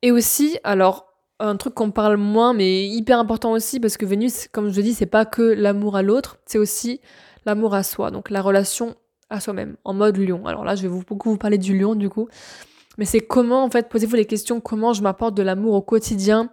[0.03, 1.07] Et aussi, alors
[1.39, 4.95] un truc qu'on parle moins, mais hyper important aussi, parce que Vénus, comme je dis,
[4.95, 7.01] c'est pas que l'amour à l'autre, c'est aussi
[7.45, 8.97] l'amour à soi, donc la relation
[9.29, 10.47] à soi-même, en mode lion.
[10.47, 12.29] Alors là, je vais beaucoup vous parler du lion, du coup.
[12.99, 16.51] Mais c'est comment, en fait, posez-vous les questions, comment je m'apporte de l'amour au quotidien,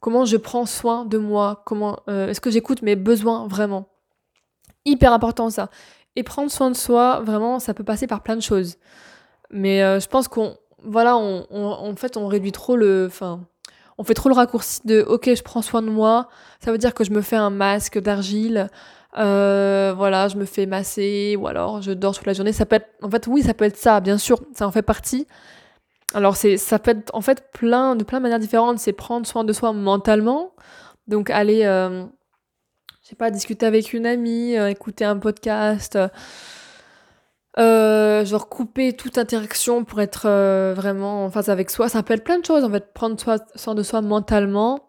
[0.00, 3.88] comment je prends soin de moi, comment euh, est-ce que j'écoute mes besoins vraiment.
[4.86, 5.70] Hyper important ça.
[6.16, 8.76] Et prendre soin de soi, vraiment, ça peut passer par plein de choses.
[9.50, 13.40] Mais euh, je pense qu'on, voilà, on, en fait, on réduit trop le, enfin,
[13.98, 16.94] on fait trop le raccourci de ok je prends soin de moi ça veut dire
[16.94, 18.68] que je me fais un masque d'argile
[19.16, 22.52] euh, voilà je me fais masser ou alors je dors toute la journée.
[22.52, 24.82] Ça peut être en fait oui ça peut être ça bien sûr ça en fait
[24.82, 25.26] partie.
[26.14, 28.78] Alors c'est ça peut être en fait plein de plein de manières différentes.
[28.78, 30.52] C'est prendre soin de soi mentalement.
[31.06, 32.04] Donc aller euh,
[33.02, 35.98] je sais pas discuter avec une amie euh, écouter un podcast
[37.56, 41.88] euh, genre couper toute interaction pour être euh, vraiment en phase avec soi.
[41.88, 42.92] Ça peut être plein de choses en fait.
[42.92, 43.16] Prendre
[43.54, 44.88] soin de soi mentalement.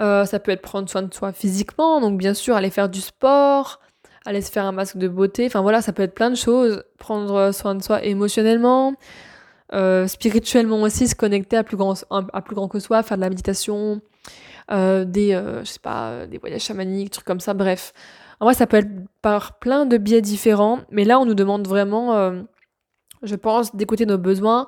[0.00, 2.00] Euh, ça peut être prendre soin de soi physiquement.
[2.00, 3.80] Donc bien sûr, aller faire du sport,
[4.26, 5.46] aller se faire un masque de beauté.
[5.46, 6.84] Enfin voilà, ça peut être plein de choses.
[6.98, 8.94] Prendre soin de soi émotionnellement.
[10.06, 13.30] spirituellement aussi, se connecter à plus grand, à plus grand que soi, faire de la
[13.30, 14.02] méditation,
[14.70, 17.92] des, je sais pas, des voyages chamaniques, trucs comme ça, bref.
[18.40, 18.90] En vrai, ça peut être
[19.22, 22.42] par plein de biais différents, mais là, on nous demande vraiment, euh,
[23.22, 24.66] je pense, d'écouter nos besoins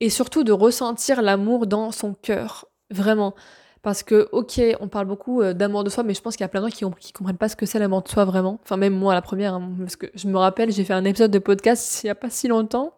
[0.00, 2.66] et surtout de ressentir l'amour dans son cœur.
[2.90, 3.34] Vraiment.
[3.82, 6.44] Parce que, ok, on parle beaucoup euh, d'amour de soi, mais je pense qu'il y
[6.44, 8.60] a plein de gens qui, ne comprennent pas ce que c'est l'amour de soi vraiment.
[8.62, 11.32] Enfin, même moi, la première, hein, parce que je me rappelle, j'ai fait un épisode
[11.32, 12.94] de podcast il n'y a pas si longtemps.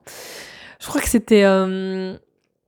[0.80, 2.14] Je crois que c'était euh,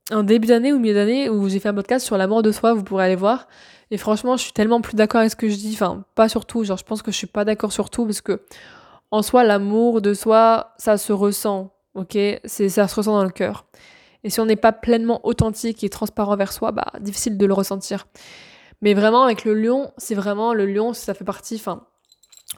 [0.09, 2.73] un début d'année ou milieu d'année où j'ai fait un podcast sur l'amour de soi,
[2.73, 3.47] vous pourrez aller voir.
[3.91, 5.73] Et franchement, je suis tellement plus d'accord avec ce que je dis.
[5.73, 6.63] Enfin, pas sur tout.
[6.63, 8.41] Genre, je pense que je suis pas d'accord sur tout parce que,
[9.11, 11.73] en soi, l'amour de soi, ça se ressent.
[11.95, 12.17] Ok?
[12.45, 13.65] C'est, Ça se ressent dans le cœur.
[14.23, 17.53] Et si on n'est pas pleinement authentique et transparent vers soi, bah, difficile de le
[17.53, 18.07] ressentir.
[18.81, 21.55] Mais vraiment, avec le lion, c'est vraiment le lion, ça fait partie.
[21.55, 21.83] Enfin,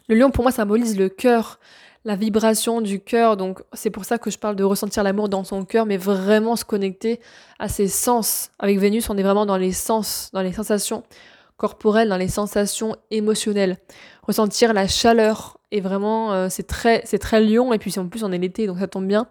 [0.07, 1.59] le lion, pour moi, symbolise le cœur
[2.05, 3.37] la vibration du cœur.
[3.37, 6.55] Donc c'est pour ça que je parle de ressentir l'amour dans son cœur, mais vraiment
[6.55, 7.19] se connecter
[7.59, 8.51] à ses sens.
[8.59, 11.03] Avec Vénus, on est vraiment dans les sens, dans les sensations
[11.57, 13.77] corporelles, dans les sensations émotionnelles.
[14.23, 18.23] Ressentir la chaleur et vraiment euh, c'est très c'est très lion et puis en plus
[18.23, 19.27] on est l'été donc ça tombe bien.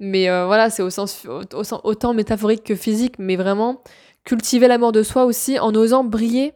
[0.00, 3.82] Mais euh, voilà, c'est au sens, au sens autant métaphorique que physique, mais vraiment
[4.24, 6.52] cultiver l'amour de soi aussi en osant briller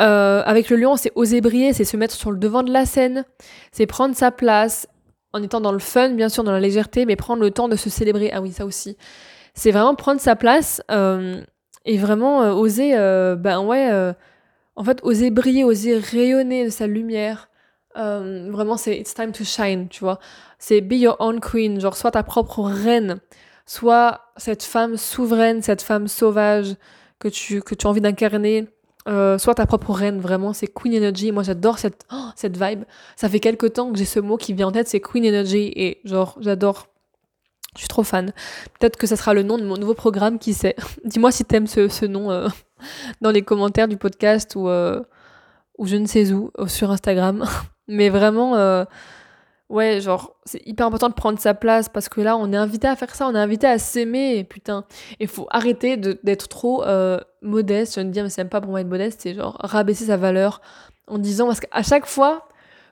[0.00, 2.86] euh, avec le lion, c'est oser briller, c'est se mettre sur le devant de la
[2.86, 3.24] scène,
[3.72, 4.88] c'est prendre sa place,
[5.32, 7.76] en étant dans le fun, bien sûr, dans la légèreté, mais prendre le temps de
[7.76, 8.30] se célébrer.
[8.32, 8.96] Ah oui, ça aussi.
[9.54, 11.42] C'est vraiment prendre sa place euh,
[11.84, 12.92] et vraiment euh, oser,
[13.38, 13.90] ben ouais,
[14.76, 17.48] en fait, oser briller, oser rayonner de sa lumière.
[17.94, 20.18] vraiment, c'est it's time to shine, tu vois.
[20.58, 23.20] C'est be your own queen, genre, soit ta propre reine,
[23.66, 26.76] soit cette femme souveraine, cette femme sauvage
[27.18, 28.68] que tu, que tu as envie d'incarner
[29.08, 31.32] euh, soit ta propre reine, vraiment, c'est Queen Energy.
[31.32, 32.84] Moi, j'adore cette, oh, cette vibe.
[33.16, 35.72] Ça fait quelques temps que j'ai ce mot qui vient en tête, c'est Queen Energy.
[35.74, 36.86] Et genre, j'adore.
[37.74, 38.32] Je suis trop fan.
[38.78, 40.76] Peut-être que ça sera le nom de mon nouveau programme, qui sait.
[41.04, 42.48] Dis-moi si t'aimes ce, ce nom euh,
[43.20, 45.00] dans les commentaires du podcast ou, euh,
[45.78, 47.44] ou je ne sais où, sur Instagram.
[47.88, 48.54] Mais vraiment,
[49.72, 52.88] Ouais, genre, c'est hyper important de prendre sa place parce que là, on est invité
[52.88, 54.84] à faire ça, on est invité à s'aimer, putain.
[55.18, 57.94] Il faut arrêter d'être trop euh, modeste.
[57.94, 60.18] Je ne dire, mais c'est même pas pour moi être modeste, c'est genre rabaisser sa
[60.18, 60.60] valeur
[61.08, 62.48] en disant, parce qu'à chaque fois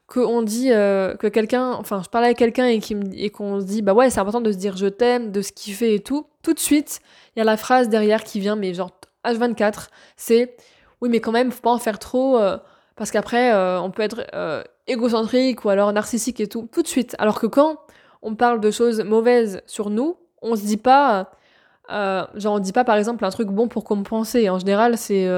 [0.06, 3.92] qu'on dit euh, que quelqu'un, enfin, je parle avec quelqu'un et qu'on se dit, bah
[3.92, 6.60] ouais, c'est important de se dire je t'aime, de qu'il fait et tout, tout de
[6.60, 7.00] suite,
[7.36, 8.92] il y a la phrase derrière qui vient, mais genre
[9.26, 10.56] H24, c'est,
[11.02, 12.38] oui, mais quand même, faut pas en faire trop.
[12.38, 12.56] Euh,
[12.96, 14.26] parce qu'après, on peut être
[14.90, 17.16] égocentrique ou alors narcissique et tout, tout de suite.
[17.18, 17.78] Alors que quand
[18.22, 21.30] on parle de choses mauvaises sur nous, on se dit pas,
[21.90, 24.48] euh, genre on dit pas par exemple un truc bon pour compenser.
[24.50, 25.28] En général, c'est,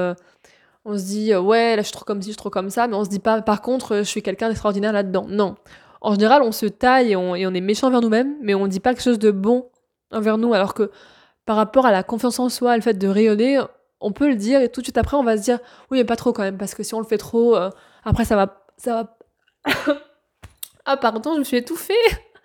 [0.85, 2.87] on se dit ouais là je suis trop comme ci, je suis trop comme ça,
[2.87, 5.25] mais on se dit pas par contre je suis quelqu'un d'extraordinaire là-dedans.
[5.29, 5.55] Non,
[6.01, 8.93] En général, on se taille et on, est méchant envers nous-mêmes, mais on dit pas
[8.93, 9.67] quelque chose de bon
[10.11, 10.91] envers nous, alors que
[11.45, 13.59] par rapport à la confiance en soi, le fait de rayonner,
[13.99, 16.03] on peut le dire et tout de suite après, on va se dire oui, mais
[16.03, 17.69] pas trop quand même, parce que si on le fait trop, euh,
[18.03, 19.17] après ça va, ça va.
[20.85, 21.93] Ah pardon, je me suis étouffée.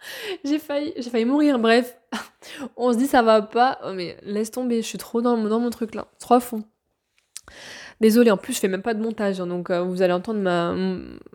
[0.44, 1.58] j'ai failli, failli mourir.
[1.58, 1.96] Bref,
[2.76, 5.70] on se dit ça va pas, oh, mais laisse tomber, je suis trop dans, mon
[5.70, 6.62] truc là, trop à fond.
[8.00, 10.40] Désolée, en plus je fais même pas de montage, hein, donc euh, vous allez entendre
[10.40, 10.74] ma,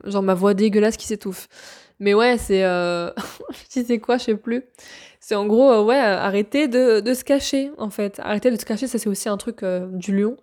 [0.05, 1.49] genre ma voix dégueulasse qui s'étouffe.
[1.99, 3.11] Mais ouais, c'est, euh...
[3.75, 4.63] je quoi, je sais plus.
[5.19, 8.19] C'est en gros, euh, ouais, arrêter de, de, se cacher en fait.
[8.23, 10.37] Arrêter de se cacher, ça c'est aussi un truc euh, du lion.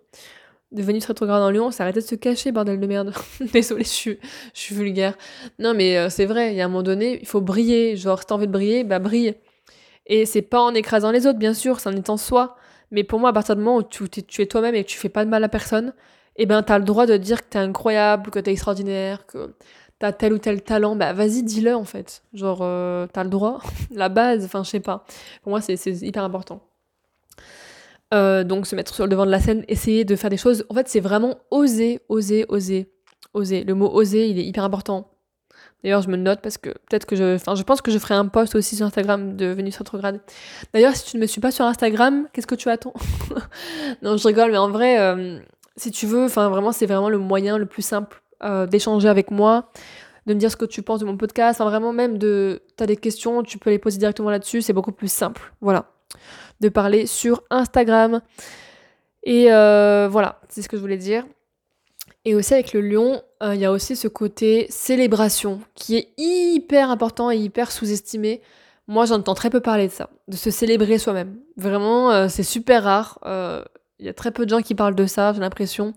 [0.71, 3.13] De Vénus rétrograde en lion, c'est arrêter de se cacher, bordel de merde.
[3.53, 4.15] Désolée, je
[4.53, 5.17] suis, vulgaire.
[5.59, 7.97] Non, mais c'est vrai, il y a un moment donné, il faut briller.
[7.97, 9.35] Genre, si t'as envie de briller, bah brille.
[10.07, 12.55] Et c'est pas en écrasant les autres, bien sûr, c'est en étant soi.
[12.91, 14.97] Mais pour moi, à partir du moment où tu, tu es toi-même et que tu
[14.97, 15.93] fais pas de mal à personne,
[16.35, 19.55] eh ben t'as le droit de dire que t'es incroyable, que t'es extraordinaire, que
[19.99, 22.23] t'as tel ou tel talent, bah vas-y, dis-le en fait.
[22.33, 25.05] Genre, euh, t'as le droit, la base, enfin je sais pas.
[25.43, 26.61] Pour moi, c'est hyper important.
[28.13, 30.65] Euh, donc se mettre sur le devant de la scène, essayer de faire des choses.
[30.69, 32.91] En fait, c'est vraiment oser, oser, oser,
[33.33, 33.63] oser.
[33.63, 35.07] Le mot oser, il est hyper important.
[35.83, 37.35] D'ailleurs, je me note parce que peut-être que je.
[37.35, 40.19] Enfin, je pense que je ferai un post aussi sur Instagram de Venus Retrograde.
[40.73, 42.93] D'ailleurs, si tu ne me suis pas sur Instagram, qu'est-ce que tu attends?
[44.01, 45.39] Non, je rigole, mais en vrai, euh,
[45.77, 49.31] si tu veux, enfin, vraiment, c'est vraiment le moyen le plus simple euh, d'échanger avec
[49.31, 49.71] moi,
[50.27, 51.59] de me dire ce que tu penses de mon podcast.
[51.59, 52.61] Enfin, vraiment, même de.
[52.77, 55.53] Tu as des questions, tu peux les poser directement là-dessus, c'est beaucoup plus simple.
[55.61, 55.85] Voilà.
[56.61, 58.21] De parler sur Instagram.
[59.23, 61.25] Et euh, voilà, c'est ce que je voulais dire.
[62.23, 66.09] Et aussi avec le lion, euh, il y a aussi ce côté célébration qui est
[66.17, 68.41] hyper important et hyper sous-estimé.
[68.87, 71.37] Moi, j'entends très peu parler de ça, de se célébrer soi-même.
[71.57, 73.19] Vraiment, euh, c'est super rare.
[73.99, 75.93] Il y a très peu de gens qui parlent de ça, j'ai l'impression.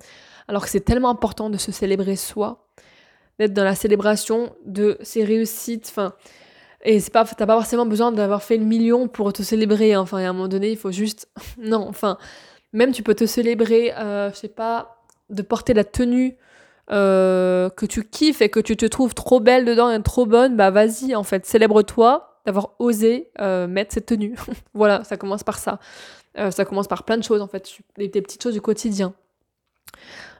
[0.48, 2.68] Alors que c'est tellement important de se célébrer soi,
[3.38, 5.87] d'être dans la célébration de ses réussites.
[5.90, 6.12] Enfin,
[6.85, 9.94] et c'est pas, t'as pas forcément besoin d'avoir fait le million pour te célébrer.
[9.94, 10.01] Hein.
[10.01, 11.87] Enfin, à un moment donné, il faut juste, non.
[11.88, 12.18] Enfin,
[12.73, 14.99] même tu peux te célébrer, je sais pas,
[15.31, 16.37] de porter la tenue
[16.90, 20.55] euh, que tu kiffes et que tu te trouves trop belle dedans et trop bonne,
[20.55, 24.37] bah vas-y, en fait, célèbre-toi d'avoir osé euh, mettre cette tenue.
[24.75, 25.79] voilà, ça commence par ça.
[26.37, 29.14] Euh, ça commence par plein de choses, en fait, des, petites choses du quotidien.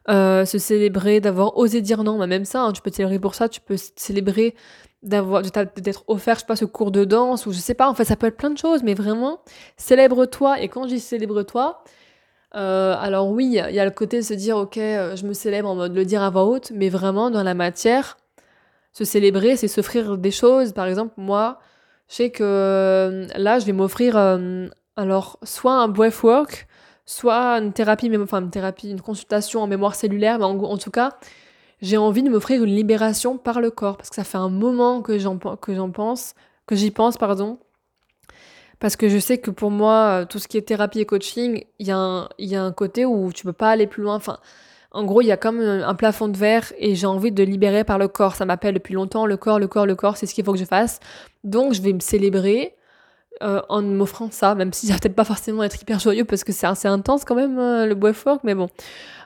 [0.07, 3.35] se célébrer, d'avoir osé dire non, bah, même ça, hein, tu peux te célébrer pour
[3.35, 4.55] ça, tu peux célébrer
[5.05, 7.95] d'avoir d'être offert je sais pas ce cours de danse ou je sais pas en
[7.95, 9.41] fait ça peut être plein de choses mais vraiment
[9.77, 11.85] célèbre-toi et quand je dis célèbre-toi
[12.55, 15.33] euh, alors oui, il y a le côté de se dire, ok, euh, je me
[15.33, 18.17] célèbre en mode le dire à voix haute, mais vraiment dans la matière,
[18.93, 20.73] se célébrer, c'est s'offrir des choses.
[20.73, 21.59] Par exemple, moi,
[22.09, 24.17] je sais que euh, là, je vais m'offrir
[24.97, 26.69] alors soit un breathwork,
[27.07, 31.19] soit une thérapie, enfin une thérapie, une consultation en mémoire cellulaire, mais en, tout cas,
[31.85, 35.03] j'ai envie de m'offrir une libération par le corps, parce que ça fait un moment
[35.03, 36.35] que j'en pense,
[36.67, 37.59] que j'y pense, pardon,
[38.81, 41.65] parce que je sais que pour moi, euh, tout ce qui est thérapie et coaching,
[41.79, 44.15] il y, a un, y a un côté où tu peux pas aller plus loin.
[44.15, 44.39] Enfin,
[44.93, 47.85] en gros, il y a comme un plafond de verre et j'ai envie de libérer
[47.85, 48.35] par le corps.
[48.35, 50.59] Ça m'appelle depuis longtemps, le corps, le corps, le corps, c'est ce qu'il faut que
[50.59, 51.01] je fasse.
[51.45, 52.75] Donc, je vais me célébrer
[53.43, 56.45] euh, en m'offrant ça, même si ça va peut-être pas forcément être hyper joyeux parce
[56.45, 58.69] que c'est assez intense quand même, euh, le breathwork, mais bon.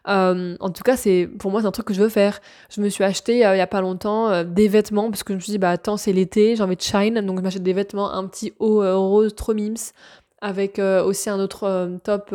[0.09, 2.41] Euh, en tout cas, c'est pour moi, c'est un truc que je veux faire.
[2.71, 5.41] Je me suis acheté il y a pas longtemps des vêtements parce que je me
[5.41, 8.11] suis dit, bah attends, c'est l'été, j'ai envie de shine, donc je m'achète des vêtements,
[8.11, 9.93] un petit haut rose trop mims,
[10.41, 12.35] avec aussi un autre top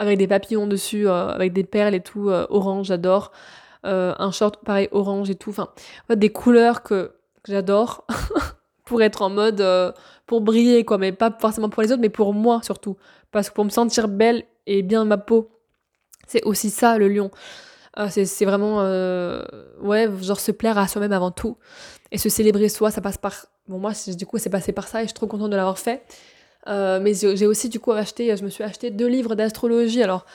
[0.00, 3.30] avec des papillons dessus, avec des perles et tout, orange, j'adore.
[3.84, 5.68] un short pareil, orange et tout, enfin,
[6.10, 7.12] des couleurs que
[7.46, 8.04] j'adore
[8.84, 9.62] pour être en mode
[10.26, 12.96] pour briller, quoi, mais pas forcément pour les autres, mais pour moi surtout.
[13.30, 15.50] Parce que pour me sentir belle et bien ma peau,
[16.26, 17.30] c'est aussi ça le lion.
[17.98, 19.42] Euh, c'est vraiment, euh,
[19.80, 21.56] ouais, genre se plaire à soi-même avant tout.
[22.12, 23.46] Et se célébrer soi, ça passe par.
[23.68, 25.78] Bon, moi, du coup, c'est passé par ça et je suis trop contente de l'avoir
[25.78, 26.02] fait.
[26.68, 30.02] Euh, mais j'ai aussi, du coup, acheté, je me suis acheté deux livres d'astrologie.
[30.02, 30.26] Alors,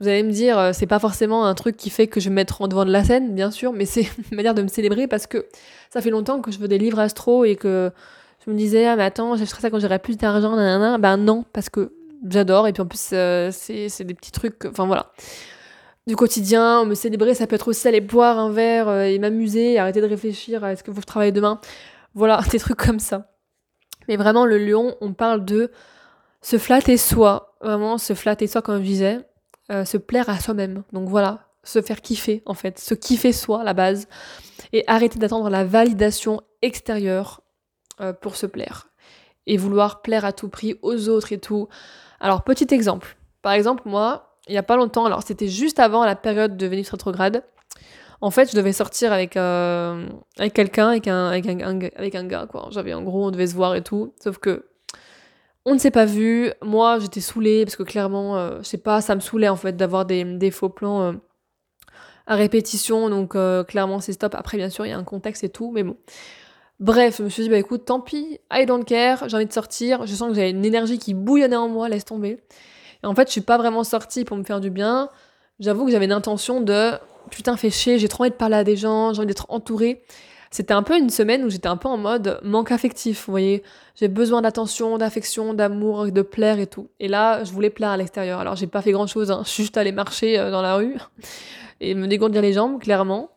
[0.00, 2.36] vous allez me dire, c'est pas forcément un truc qui fait que je vais me
[2.36, 5.08] mettre en devant de la scène, bien sûr, mais c'est une manière de me célébrer
[5.08, 5.46] parce que
[5.90, 7.92] ça fait longtemps que je veux des livres astro et que
[8.44, 10.98] je me disais, ah, mais attends, j'achèterai ça quand j'aurai plus d'argent, nanana.
[10.98, 11.92] Ben non, parce que
[12.28, 12.68] j'adore.
[12.68, 15.12] Et puis en plus, euh, c'est des petits trucs, enfin voilà.
[16.06, 19.78] Du quotidien, me célébrer, ça peut être aussi aller boire un verre euh, et m'amuser,
[19.78, 21.60] arrêter de réfléchir à est-ce que vous travaillez demain.
[22.14, 23.30] Voilà, des trucs comme ça.
[24.08, 25.70] Mais vraiment, le lion, on parle de
[26.40, 27.54] se flatter soi.
[27.60, 29.18] Vraiment, se flatter soi, comme je disais.
[29.70, 30.82] Euh, se plaire à soi-même.
[30.92, 32.78] Donc voilà, se faire kiffer, en fait.
[32.78, 34.08] Se kiffer soi, à la base.
[34.72, 37.42] Et arrêter d'attendre la validation extérieure
[38.00, 38.90] euh, pour se plaire
[39.46, 41.68] et vouloir plaire à tout prix aux autres et tout.
[42.20, 43.16] Alors, petit exemple.
[43.42, 46.66] Par exemple, moi, il n'y a pas longtemps, alors c'était juste avant la période de
[46.66, 47.42] Vénus rétrograde,
[48.20, 50.06] En fait, je devais sortir avec, euh,
[50.38, 52.68] avec quelqu'un, avec un, avec, un, gars, quoi.
[52.70, 54.14] J'avais, en gros, on devait se voir et tout.
[54.22, 54.66] Sauf que,
[55.64, 56.52] on ne s'est pas vu.
[56.62, 59.76] Moi, j'étais saoulée, parce que clairement, euh, je sais pas, ça me saoulait, en fait,
[59.76, 61.12] d'avoir des, des faux plans euh,
[62.26, 63.08] à répétition.
[63.08, 63.36] Donc,
[63.66, 64.34] clairement, c'est stop.
[64.34, 65.96] Après, bien sûr, il y a un contexte et tout, mais bon.
[66.80, 69.52] Bref, je me suis dit, bah écoute, tant pis, I don't care, j'ai envie de
[69.52, 70.06] sortir.
[70.06, 72.38] Je sens que j'avais une énergie qui bouillonnait en moi, laisse tomber.
[73.02, 75.10] Et en fait, je suis pas vraiment sortie pour me faire du bien.
[75.58, 76.92] J'avoue que j'avais une intention de
[77.30, 80.02] putain, fait chier, j'ai trop envie de parler à des gens, j'ai envie d'être entourée.
[80.50, 83.62] C'était un peu une semaine où j'étais un peu en mode manque affectif, vous voyez.
[83.94, 86.88] J'ai besoin d'attention, d'affection, d'amour, de plaire et tout.
[86.98, 88.40] Et là, je voulais plaire à l'extérieur.
[88.40, 89.42] Alors, j'ai pas fait grand chose, hein.
[89.44, 90.96] je suis juste allée marcher euh, dans la rue
[91.80, 93.30] et me dégourdir les jambes, clairement.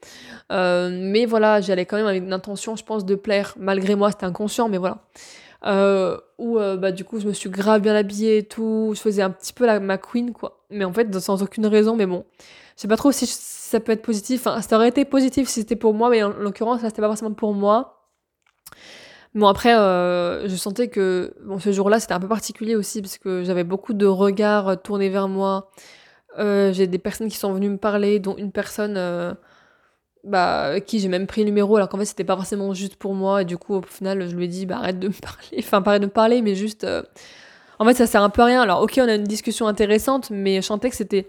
[0.54, 3.56] Euh, mais voilà, j'allais quand même avec une intention, je pense, de plaire.
[3.58, 5.00] Malgré moi, c'était inconscient, mais voilà.
[5.66, 8.92] Euh, où euh, bah, du coup, je me suis grave bien habillée et tout.
[8.96, 10.64] Je faisais un petit peu la, ma queen, quoi.
[10.70, 12.26] Mais en fait, sans aucune raison, mais bon.
[12.76, 14.46] Je sais pas trop si ça peut être positif.
[14.46, 17.08] Enfin, ça aurait été positif si c'était pour moi, mais en, l'occurrence, là, c'était pas
[17.08, 18.10] forcément pour moi.
[19.36, 23.18] Bon, après, euh, je sentais que bon, ce jour-là, c'était un peu particulier aussi, parce
[23.18, 25.72] que j'avais beaucoup de regards tournés vers moi.
[26.38, 28.98] J'ai des personnes qui sont venues me parler, dont une personne
[30.24, 33.14] bah, qui j'ai même pris le numéro, alors qu'en fait, c'était pas forcément juste pour
[33.14, 33.42] moi.
[33.42, 35.58] Et du coup, au final, je lui ai dit, bah, arrête de me parler.
[35.60, 36.84] Enfin, arrête de me parler, mais juste.
[36.84, 37.04] Euh,
[37.80, 38.62] en fait, ça sert un peu à rien.
[38.62, 41.28] Alors, ok, on a une discussion intéressante, mais que c'était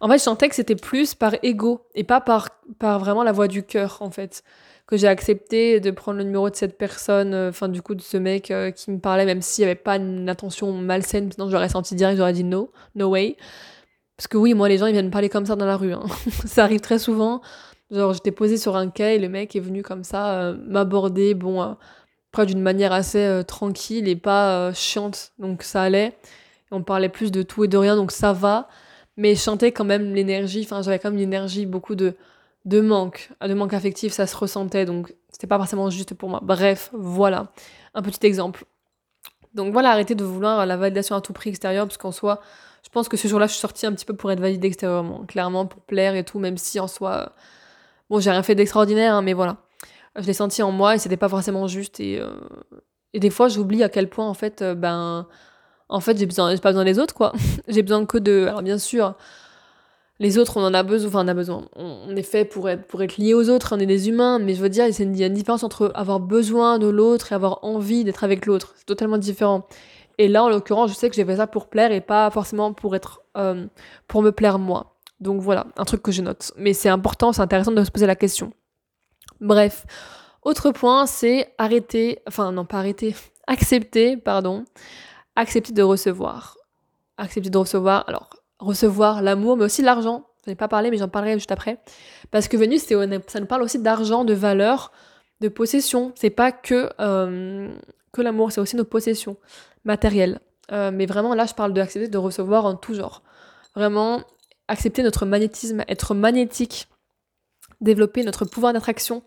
[0.00, 3.62] en fait, que c'était plus par ego et pas par, par vraiment la voix du
[3.62, 4.42] cœur, en fait.
[4.86, 8.02] Que j'ai accepté de prendre le numéro de cette personne, euh, enfin, du coup, de
[8.02, 11.50] ce mec euh, qui me parlait, même s'il n'y avait pas une intention malsaine, sinon
[11.50, 13.36] j'aurais senti direct, j'aurais dit no, no way.
[14.16, 15.92] Parce que oui, moi, les gens, ils viennent me parler comme ça dans la rue.
[15.92, 16.04] Hein.
[16.46, 17.42] ça arrive très souvent.
[17.90, 21.34] Genre, j'étais posée sur un quai et le mec est venu comme ça euh, m'aborder,
[21.34, 21.76] bon,
[22.32, 25.32] après d'une manière assez tranquille et pas chiante.
[25.38, 26.16] Donc ça allait.
[26.70, 28.68] On parlait plus de tout et de rien, donc ça va
[29.16, 32.14] mais je sentais quand même l'énergie, enfin j'avais quand même l'énergie, beaucoup de,
[32.64, 36.40] de manque, de manque affectif, ça se ressentait, donc c'était pas forcément juste pour moi.
[36.42, 37.52] Bref, voilà,
[37.94, 38.64] un petit exemple.
[39.54, 42.40] Donc voilà, arrêtez de vouloir la validation à tout prix extérieure, parce qu'en soi,
[42.84, 45.24] je pense que ce jour-là, je suis sortie un petit peu pour être validée extérieurement,
[45.24, 47.32] clairement, pour plaire et tout, même si en soi,
[48.10, 49.58] bon, j'ai rien fait d'extraordinaire, hein, mais voilà.
[50.16, 52.30] Je l'ai senti en moi et c'était pas forcément juste, et, euh,
[53.12, 55.26] et des fois, j'oublie à quel point, en fait, euh, ben
[55.88, 57.32] en fait, j'ai besoin, pas besoin des autres, quoi.
[57.68, 58.46] j'ai besoin que de.
[58.48, 59.14] Alors, bien sûr,
[60.18, 61.68] les autres, on en a besoin, enfin, on a besoin.
[61.76, 64.54] On est fait pour être, pour être lié aux autres, on est des humains, mais
[64.54, 67.62] je veux dire, il y a une différence entre avoir besoin de l'autre et avoir
[67.62, 68.74] envie d'être avec l'autre.
[68.76, 69.66] C'est totalement différent.
[70.18, 72.72] Et là, en l'occurrence, je sais que j'ai fait ça pour plaire et pas forcément
[72.72, 73.22] pour être.
[73.36, 73.66] Euh,
[74.08, 74.95] pour me plaire moi.
[75.20, 76.52] Donc voilà, un truc que je note.
[76.56, 78.52] Mais c'est important, c'est intéressant de se poser la question.
[79.40, 79.86] Bref.
[80.42, 84.64] Autre point, c'est arrêter, enfin non pas arrêter, accepter, pardon,
[85.34, 86.56] accepter de recevoir.
[87.18, 90.26] Accepter de recevoir, alors, recevoir l'amour, mais aussi l'argent.
[90.46, 91.80] Je ai pas parlé, mais j'en parlerai juste après.
[92.30, 92.86] Parce que Vénus,
[93.26, 94.92] ça nous parle aussi d'argent, de valeur,
[95.40, 96.12] de possession.
[96.14, 97.68] C'est pas que, euh,
[98.16, 99.36] l'amour, c'est aussi nos possessions
[99.84, 100.40] matérielles.
[100.72, 103.22] Euh, mais vraiment, là, je parle d'accepter de recevoir en tout genre.
[103.74, 104.22] Vraiment,
[104.68, 106.88] accepter notre magnétisme, être magnétique,
[107.80, 109.22] développer notre pouvoir d'attraction.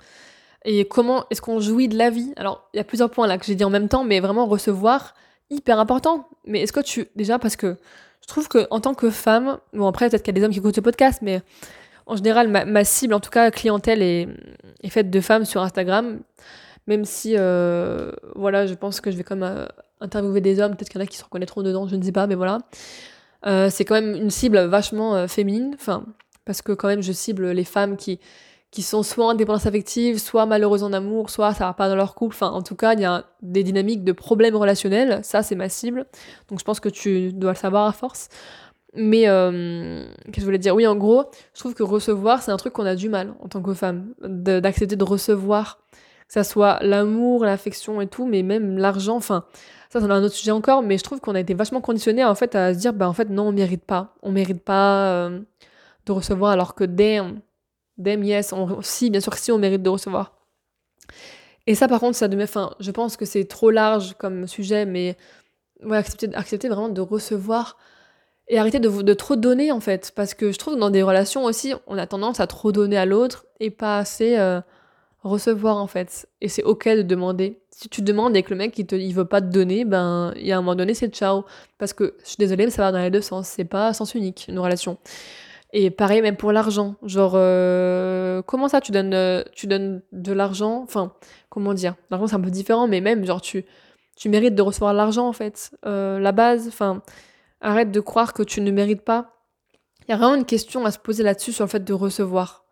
[0.66, 3.38] Et comment est-ce qu'on jouit de la vie Alors, il y a plusieurs points là
[3.38, 5.16] que j'ai dit en même temps, mais vraiment recevoir,
[5.50, 6.28] hyper important.
[6.46, 7.08] Mais est-ce que tu.
[7.16, 7.78] Déjà, parce que
[8.22, 10.52] je trouve que en tant que femme, bon, après, peut-être qu'il y a des hommes
[10.52, 11.42] qui écoutent ce podcast, mais
[12.06, 14.28] en général, ma, cible, en tout cas, clientèle, est,
[14.90, 16.20] faite de femmes sur Instagram.
[16.88, 19.68] Même si, euh, voilà, je pense que je vais même euh,
[20.02, 22.12] interviewer des hommes, peut-être qu'il y en a qui se reconnaîtront dedans, je ne sais
[22.12, 22.58] pas, mais voilà.
[23.46, 26.06] Euh, c'est quand même une cible vachement féminine, enfin,
[26.46, 28.20] parce que quand même, je cible les femmes qui
[28.72, 31.96] qui sont soit en dépendance affective, soit malheureuses en amour, soit ça va pas dans
[31.96, 32.36] leur couple.
[32.36, 35.22] Enfin, en tout cas, il y a des dynamiques de problèmes relationnels.
[35.24, 36.06] Ça, c'est ma cible.
[36.50, 38.30] Donc, je pense que tu dois le savoir à force.
[38.94, 40.76] Mais, euh, qu'est-ce que je voulais dire?
[40.76, 43.48] Oui, en gros, je trouve que recevoir, c'est un truc qu'on a du mal en
[43.48, 44.14] tant que femme.
[44.22, 45.80] D'accepter de, recevoir,
[46.30, 49.18] que ça soit l'amour, l'affection et tout, mais même l'argent.
[49.18, 49.46] Enfin,
[49.90, 50.84] ça, c'est un autre sujet encore.
[50.84, 53.14] Mais je trouve qu'on a été vachement conditionné en fait à se dire, bah en
[53.14, 54.16] fait, non, on mérite pas.
[54.22, 55.42] On mérite pas euh,
[56.06, 57.20] de recevoir alors que dès
[57.98, 60.40] Damn yes, si, bien sûr que si, on mérite de recevoir.
[61.68, 64.86] Et ça, par contre, ça devient, enfin, je pense que c'est trop large comme sujet,
[64.86, 65.18] mais
[65.84, 67.78] ouais, accepter, accepter vraiment de recevoir
[68.48, 70.14] et arrêter de, de trop donner, en fait.
[70.16, 72.98] Parce que je trouve que dans des relations aussi, on a tendance à trop donner
[72.98, 74.62] à l'autre et pas assez euh,
[75.24, 76.28] recevoir, en fait.
[76.42, 77.60] Et c'est ok de demander.
[77.72, 80.34] Si tu demandes et que le mec, il, te, il veut pas te donner, ben,
[80.36, 81.46] il y a un moment donné, c'est ciao.
[81.78, 83.48] Parce que, je suis désolée, mais ça va dans les deux sens.
[83.48, 84.98] C'est pas sens unique, une relation.
[85.72, 86.96] Et pareil, même pour l'argent.
[87.04, 90.82] Genre, euh, comment ça, tu donnes, euh, tu donnes de l'argent?
[90.84, 91.14] Enfin,
[91.50, 91.96] comment dire?
[92.10, 93.66] L'argent, c'est un peu différent, mais même, genre, tu,
[94.16, 95.72] tu mérites de recevoir l'argent, en fait.
[95.86, 97.02] Euh, la base, enfin,
[97.62, 99.36] arrête de croire que tu ne mérites pas.
[100.08, 102.66] Il y a vraiment une question à se poser là-dessus sur le fait de recevoir.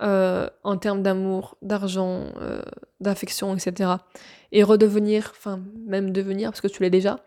[0.00, 2.26] En termes d'amour, d'argent,
[3.00, 3.92] d'affection, etc.
[4.52, 7.20] Et redevenir, enfin même devenir, parce que tu l'es déjà,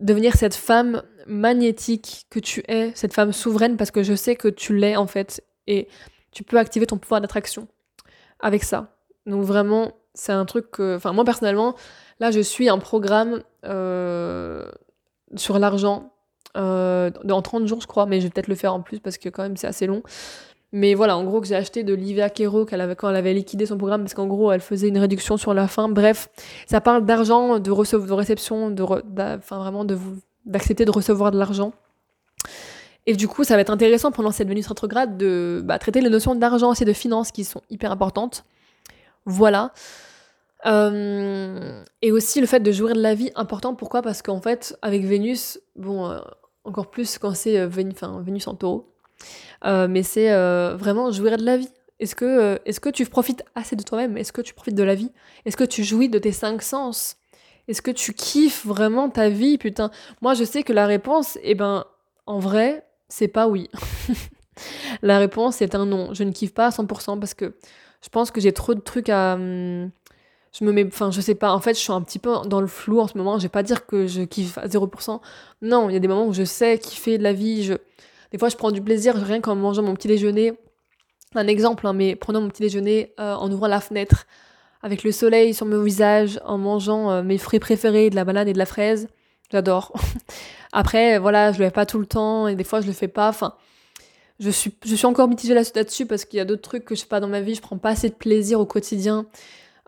[0.00, 4.48] devenir cette femme magnétique que tu es, cette femme souveraine, parce que je sais que
[4.48, 5.88] tu l'es en fait, et
[6.32, 7.68] tu peux activer ton pouvoir d'attraction
[8.40, 8.94] avec ça.
[9.26, 11.74] Donc vraiment, c'est un truc que, enfin moi personnellement,
[12.20, 14.70] là je suis un programme euh,
[15.34, 16.12] sur l'argent
[16.56, 19.18] euh, dans 30 jours je crois, mais je vais peut-être le faire en plus parce
[19.18, 20.02] que quand même c'est assez long.
[20.72, 23.32] Mais voilà, en gros, que j'ai acheté de Livia Kero qu'elle avait, quand elle avait
[23.32, 25.88] liquidé son programme, parce qu'en gros, elle faisait une réduction sur la fin.
[25.88, 26.28] Bref,
[26.66, 27.70] ça parle d'argent, de,
[28.06, 28.84] de réception, de,
[29.48, 29.86] vraiment
[30.44, 31.72] d'accepter de recevoir de l'argent.
[33.06, 36.10] Et du coup, ça va être intéressant pendant cette Vénus rétrograde de bah, traiter les
[36.10, 38.44] notions d'argent et de finances qui sont hyper importantes.
[39.24, 39.72] Voilà.
[40.66, 43.74] Euh, et aussi le fait de jouir de la vie, important.
[43.74, 44.02] Pourquoi?
[44.02, 46.18] Parce qu'en fait, avec Vénus, bon, euh,
[46.64, 48.92] encore plus quand c'est euh, Vénus en taureau,
[49.64, 50.30] mais c'est
[50.76, 51.70] vraiment jouir de la vie.
[51.98, 54.16] Est-ce que, est que tu profites assez de toi-même?
[54.16, 55.10] Est-ce que tu profites de la vie?
[55.44, 57.16] Est-ce que tu jouis de tes cinq sens?
[57.68, 59.90] Est-ce que tu kiffes vraiment ta vie Putain,
[60.20, 61.84] moi je sais que la réponse, eh ben,
[62.26, 63.70] en vrai, c'est pas oui.
[65.02, 66.14] la réponse est un non.
[66.14, 67.54] Je ne kiffe pas à 100% parce que
[68.02, 69.34] je pense que j'ai trop de trucs à.
[69.34, 69.90] Hum,
[70.52, 70.86] je me mets.
[70.86, 71.52] Enfin, je sais pas.
[71.52, 73.38] En fait, je suis un petit peu dans le flou en ce moment.
[73.38, 75.20] Je vais pas dire que je kiffe à 0%.
[75.62, 77.76] Non, il y a des moments où je sais kiffer de la vie.
[78.32, 80.52] Des fois, je prends du plaisir rien qu'en mangeant mon petit déjeuner.
[81.34, 84.26] Un exemple, hein, mais prenant mon petit déjeuner euh, en ouvrant la fenêtre,
[84.82, 88.48] avec le soleil sur mon visage, en mangeant euh, mes fruits préférés, de la banane
[88.48, 89.08] et de la fraise.
[89.50, 89.92] J'adore.
[90.72, 93.08] Après, voilà, je le fais pas tout le temps et des fois je le fais
[93.08, 93.28] pas.
[93.28, 93.54] Enfin,
[94.40, 97.02] je suis, je suis encore mitigée là-dessus parce qu'il y a d'autres trucs que je
[97.02, 97.54] fais pas dans ma vie.
[97.54, 99.26] Je prends pas assez de plaisir au quotidien.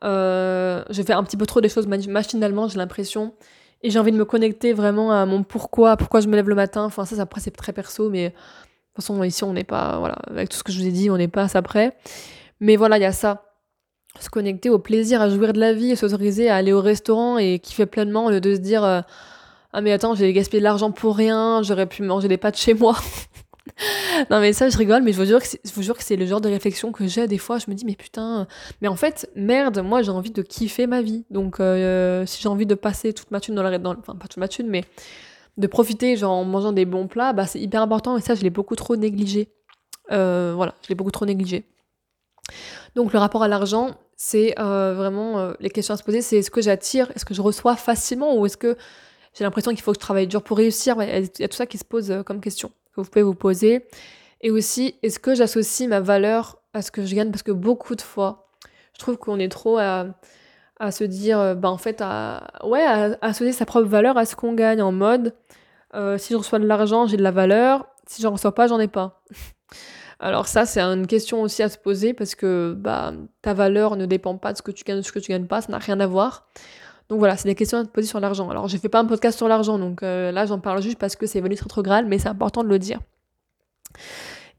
[0.05, 3.35] Euh, je fais un petit peu trop des choses machinalement, j'ai l'impression.
[3.83, 6.55] Et j'ai envie de me connecter vraiment à mon pourquoi, pourquoi je me lève le
[6.55, 6.85] matin.
[6.85, 10.17] Enfin, ça, après, c'est très perso, mais de toute façon, ici, on n'est pas, voilà,
[10.27, 11.97] avec tout ce que je vous ai dit, on n'est pas à ça près.
[12.61, 13.45] Mais voilà, il y a ça.
[14.19, 17.61] Se connecter au plaisir, à jouir de la vie, s'autoriser à aller au restaurant et
[17.61, 18.83] kiffer pleinement au lieu de se dire.
[18.83, 19.01] Euh,
[19.73, 22.75] ah mais attends, j'ai gaspillé de l'argent pour rien, j'aurais pu manger des pâtes chez
[22.75, 22.97] moi.
[24.31, 26.93] non mais ça je rigole, mais je vous jure que c'est le genre de réflexion
[26.93, 27.59] que j'ai des fois.
[27.59, 28.47] Je me dis mais putain,
[28.81, 31.25] mais en fait merde, moi j'ai envie de kiffer ma vie.
[31.31, 34.39] Donc euh, si j'ai envie de passer toute ma thune dans la, enfin pas toute
[34.39, 34.85] ma thune, mais
[35.57, 38.43] de profiter genre en mangeant des bons plats, bah c'est hyper important et ça je
[38.43, 39.49] l'ai beaucoup trop négligé.
[40.11, 41.65] Euh, voilà, je l'ai beaucoup trop négligé.
[42.97, 46.51] Donc le rapport à l'argent, c'est euh, vraiment les questions à se poser, c'est est-ce
[46.51, 48.77] que j'attire, est-ce que je reçois facilement ou est-ce que
[49.35, 50.97] j'ai l'impression qu'il faut que je travaille dur pour réussir?
[51.01, 52.73] Il y a tout ça qui se pose comme question
[53.03, 53.87] que vous pouvez vous poser.
[54.41, 57.31] Et aussi, est-ce que j'associe ma valeur à ce que je gagne?
[57.31, 58.49] Parce que beaucoup de fois,
[58.95, 60.15] je trouve qu'on est trop à,
[60.91, 64.55] se dire, bah en fait, à, ouais, à, associer sa propre valeur à ce qu'on
[64.55, 65.35] gagne en mode,
[65.95, 68.79] euh, si je reçois de l'argent, j'ai de la valeur, si j'en reçois pas, j'en
[68.79, 69.23] ai pas.
[70.21, 74.05] Alors ça, c'est une question aussi à se poser parce que bah, ta valeur ne
[74.05, 75.79] dépend pas de ce que tu gagnes, de ce que tu gagnes pas, ça n'a
[75.79, 76.49] rien à voir.
[77.09, 78.51] Donc voilà, c'est des questions à te poser sur l'argent.
[78.51, 81.17] Alors, je fais pas un podcast sur l'argent, donc euh, là, j'en parle juste parce
[81.17, 83.01] que c'est Vénus rétrograde, mais c'est important de le dire.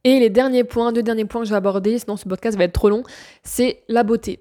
[0.03, 2.63] Et les derniers points, deux derniers points que je vais aborder, sinon ce podcast va
[2.63, 3.03] être trop long,
[3.43, 4.39] c'est la beauté.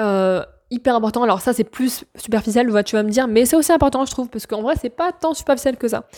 [0.00, 1.22] Euh, hyper important.
[1.22, 4.28] Alors ça, c'est plus superficiel, tu vas me dire, mais c'est aussi important, je trouve,
[4.28, 6.08] parce qu'en vrai, c'est pas tant superficiel que ça.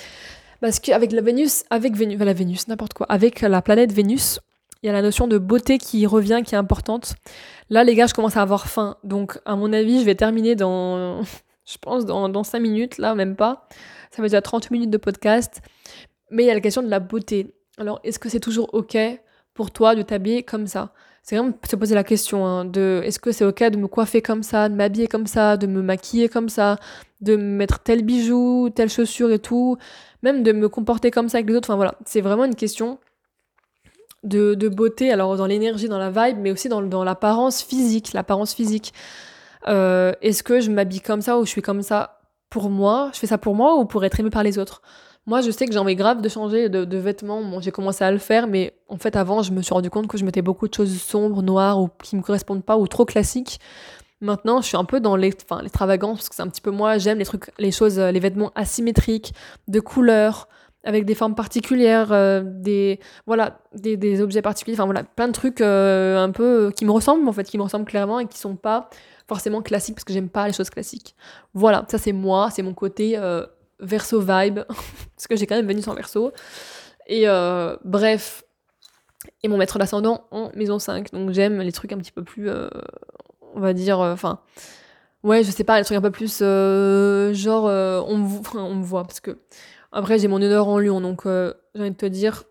[0.61, 4.41] Parce qu'avec la Vénus, avec la Vénus, n'importe quoi, avec la planète Vénus,
[4.83, 7.15] il y a la notion de beauté qui revient, qui est importante.
[7.69, 8.97] Là, les gars, je commence à avoir faim.
[9.03, 11.23] Donc, à mon avis, je vais terminer dans,
[11.67, 13.67] je pense, dans, dans 5 minutes, là, même pas.
[14.11, 15.61] Ça fait déjà 30 minutes de podcast.
[16.31, 17.55] Mais il y a la question de la beauté.
[17.79, 18.97] Alors, est-ce que c'est toujours OK
[19.55, 20.93] pour toi de t'habiller comme ça?
[21.23, 24.23] C'est vraiment se poser la question hein, de est-ce que c'est OK de me coiffer
[24.23, 26.79] comme ça, de m'habiller comme ça, de me maquiller comme ça,
[27.21, 29.77] de me mettre tel bijou, telle chaussure et tout,
[30.23, 31.69] même de me comporter comme ça avec les autres.
[31.69, 32.99] Enfin voilà, c'est vraiment une question
[34.25, 38.55] de, beauté, alors dans l'énergie, dans la vibe, mais aussi dans, dans l'apparence physique, l'apparence
[38.55, 38.93] physique.
[39.67, 43.11] Euh, est-ce que je m'habille comme ça ou je suis comme ça pour moi?
[43.13, 44.83] Je fais ça pour moi ou pour être aimé par les autres?
[45.27, 47.61] Moi, je sais que j'ai envie grave de changer de, vêtements.
[47.61, 50.17] J'ai commencé à le faire, mais en fait, avant, je me suis rendu compte que
[50.17, 53.61] je mettais beaucoup de choses sombres, noires ou qui me correspondent pas ou trop classiques.
[54.23, 56.97] Maintenant, je suis un peu dans l'extravagance parce que c'est un petit peu moi.
[56.97, 59.35] J'aime les trucs, les choses, les vêtements asymétriques,
[59.69, 60.49] de couleurs,
[60.89, 65.61] avec des formes particulières, euh, des voilà, des, objets particuliers, enfin voilà, plein de trucs
[65.61, 68.89] euh, un peu qui me ressemblent en qui me ressemblent clairement et qui sont pas
[69.29, 71.15] forcément classiques parce que j'aime pas les choses classiques.
[71.53, 73.45] Voilà, ça c'est moi, c'est mon côté euh,
[73.81, 74.61] verso vibe
[75.15, 76.33] parce que j'ai quand même venu sans verso.
[77.07, 77.27] Et
[77.85, 78.45] bref,
[79.43, 82.51] et mon maître d'ascendant en maison 5, donc j'aime les trucs un petit peu plus
[83.55, 84.41] on va dire enfin
[85.23, 89.39] ouais, je sais pas, les trucs un peu plus genre on me voit parce que
[89.93, 92.45] après, j'ai mon honneur en lion, donc euh, j'ai envie de te dire,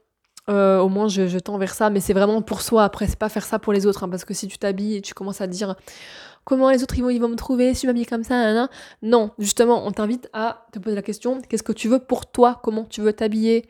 [0.49, 2.85] Euh, au moins, je, tends vers ça, mais c'est vraiment pour soi.
[2.85, 5.01] Après, c'est pas faire ça pour les autres, hein, parce que si tu t'habilles et
[5.01, 5.75] tu commences à dire
[6.45, 8.69] comment les autres ils vont, ils vont me trouver si je m'habille comme ça,
[9.01, 12.61] non, justement, on t'invite à te poser la question qu'est-ce que tu veux pour toi?
[12.63, 13.65] Comment tu veux t'habiller?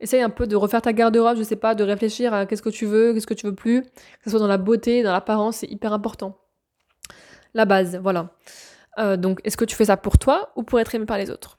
[0.00, 2.70] Essaye un peu de refaire ta garde-robe, je sais pas, de réfléchir à qu'est-ce que
[2.70, 5.58] tu veux, qu'est-ce que tu veux plus, que ce soit dans la beauté, dans l'apparence,
[5.58, 6.38] c'est hyper important.
[7.52, 8.30] La base, voilà.
[8.98, 11.30] Euh, donc, est-ce que tu fais ça pour toi ou pour être aimé par les
[11.30, 11.58] autres?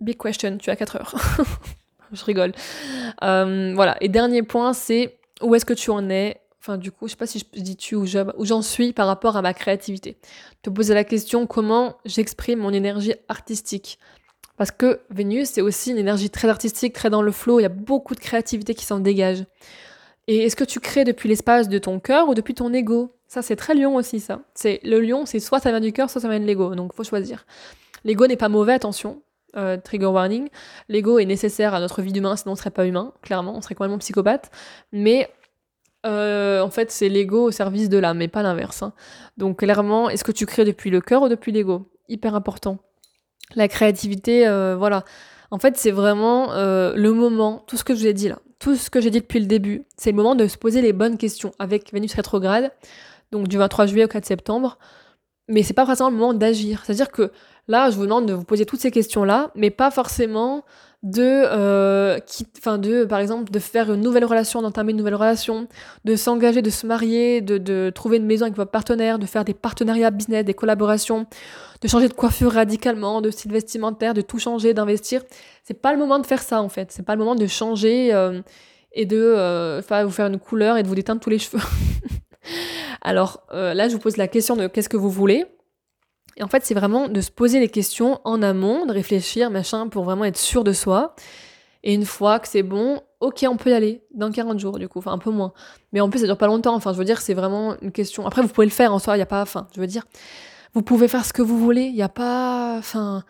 [0.00, 1.14] Big question, tu as 4 heures.
[2.12, 2.52] je rigole.
[3.22, 3.96] Euh, voilà.
[4.00, 6.40] Et dernier point, c'est où est-ce que tu en es?
[6.60, 8.04] Enfin, du coup, je sais pas si je dis tu ou
[8.36, 10.18] où j'en suis par rapport à ma créativité.
[10.62, 13.98] Te poser la question comment j'exprime mon énergie artistique?
[14.56, 17.60] Parce que Vénus, c'est aussi une énergie très artistique, très dans le flow.
[17.60, 19.44] Il y a beaucoup de créativité qui s'en dégage.
[20.28, 23.14] Et est-ce que tu crées depuis l'espace de ton cœur ou depuis ton ego?
[23.28, 24.40] Ça, c'est très lion aussi, ça.
[24.54, 26.74] C'est le lion, c'est soit ça vient du cœur, soit ça vient de l'ego.
[26.74, 27.44] Donc, faut choisir.
[28.04, 29.22] L'ego n'est pas mauvais, attention.
[29.56, 30.48] Euh, trigger warning.
[30.90, 33.74] L'ego est nécessaire à notre vie d'humain, sinon on serait pas humain, clairement, on serait
[33.74, 34.50] complètement psychopathe.
[34.92, 35.30] Mais
[36.04, 38.82] euh, en fait, c'est l'ego au service de l'âme, mais pas l'inverse.
[38.82, 38.92] Hein.
[39.38, 41.88] Donc clairement, est-ce que tu crées depuis le cœur ou depuis l'ego?
[42.08, 42.78] Hyper important.
[43.54, 45.04] La créativité, euh, voilà.
[45.50, 48.74] En fait, c'est vraiment le moment, tout ce que je vous ai dit là, tout
[48.74, 51.16] ce que j'ai dit depuis le début, c'est le moment de se poser les bonnes
[51.16, 52.72] questions avec Vénus rétrograde,
[53.32, 54.78] donc du 23 juillet au 4 septembre.
[55.48, 56.82] Mais c'est pas forcément le moment d'agir.
[56.84, 57.30] C'est-à-dire que
[57.68, 60.64] Là, je vous demande de vous poser toutes ces questions-là, mais pas forcément
[61.02, 62.18] de, euh,
[62.58, 65.68] enfin de, par exemple, de faire une nouvelle relation, d'entamer une nouvelle relation,
[66.04, 69.54] de s'engager, de se marier, de, trouver une maison avec votre partenaire, de faire des
[69.54, 71.26] partenariats business, des collaborations,
[71.80, 75.22] de changer de coiffure radicalement, de style vestimentaire, de tout changer, d'investir.
[75.62, 76.90] C'est pas le moment de faire ça en fait.
[76.92, 78.40] C'est pas le moment de changer euh,
[78.92, 81.62] et de euh, vous faire une couleur et de vous déteindre tous les cheveux.
[83.02, 85.44] Alors là, je vous pose la question de qu'est-ce que vous voulez.
[86.40, 90.04] En fait, c'est vraiment de se poser les questions en amont, de réfléchir, machin, pour
[90.04, 91.14] vraiment être sûr de soi.
[91.82, 94.88] Et une fois que c'est bon, ok, on peut y aller dans 40 jours, du
[94.88, 95.52] coup, enfin un peu moins.
[95.92, 96.74] Mais en plus, ça dure pas longtemps.
[96.74, 98.26] Enfin, je veux dire, c'est vraiment une question.
[98.26, 99.42] Après, vous pouvez le faire en soi, il n'y a pas.
[99.42, 100.04] Enfin, je veux dire,
[100.74, 101.84] vous pouvez faire ce que vous voulez.
[101.84, 102.76] Il n'y a pas.
[102.78, 103.24] Enfin.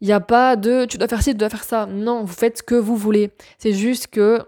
[0.00, 1.86] Il n'y a pas de tu dois faire ci, tu dois faire ça.
[1.86, 3.32] Non, vous faites ce que vous voulez.
[3.58, 4.40] C'est juste que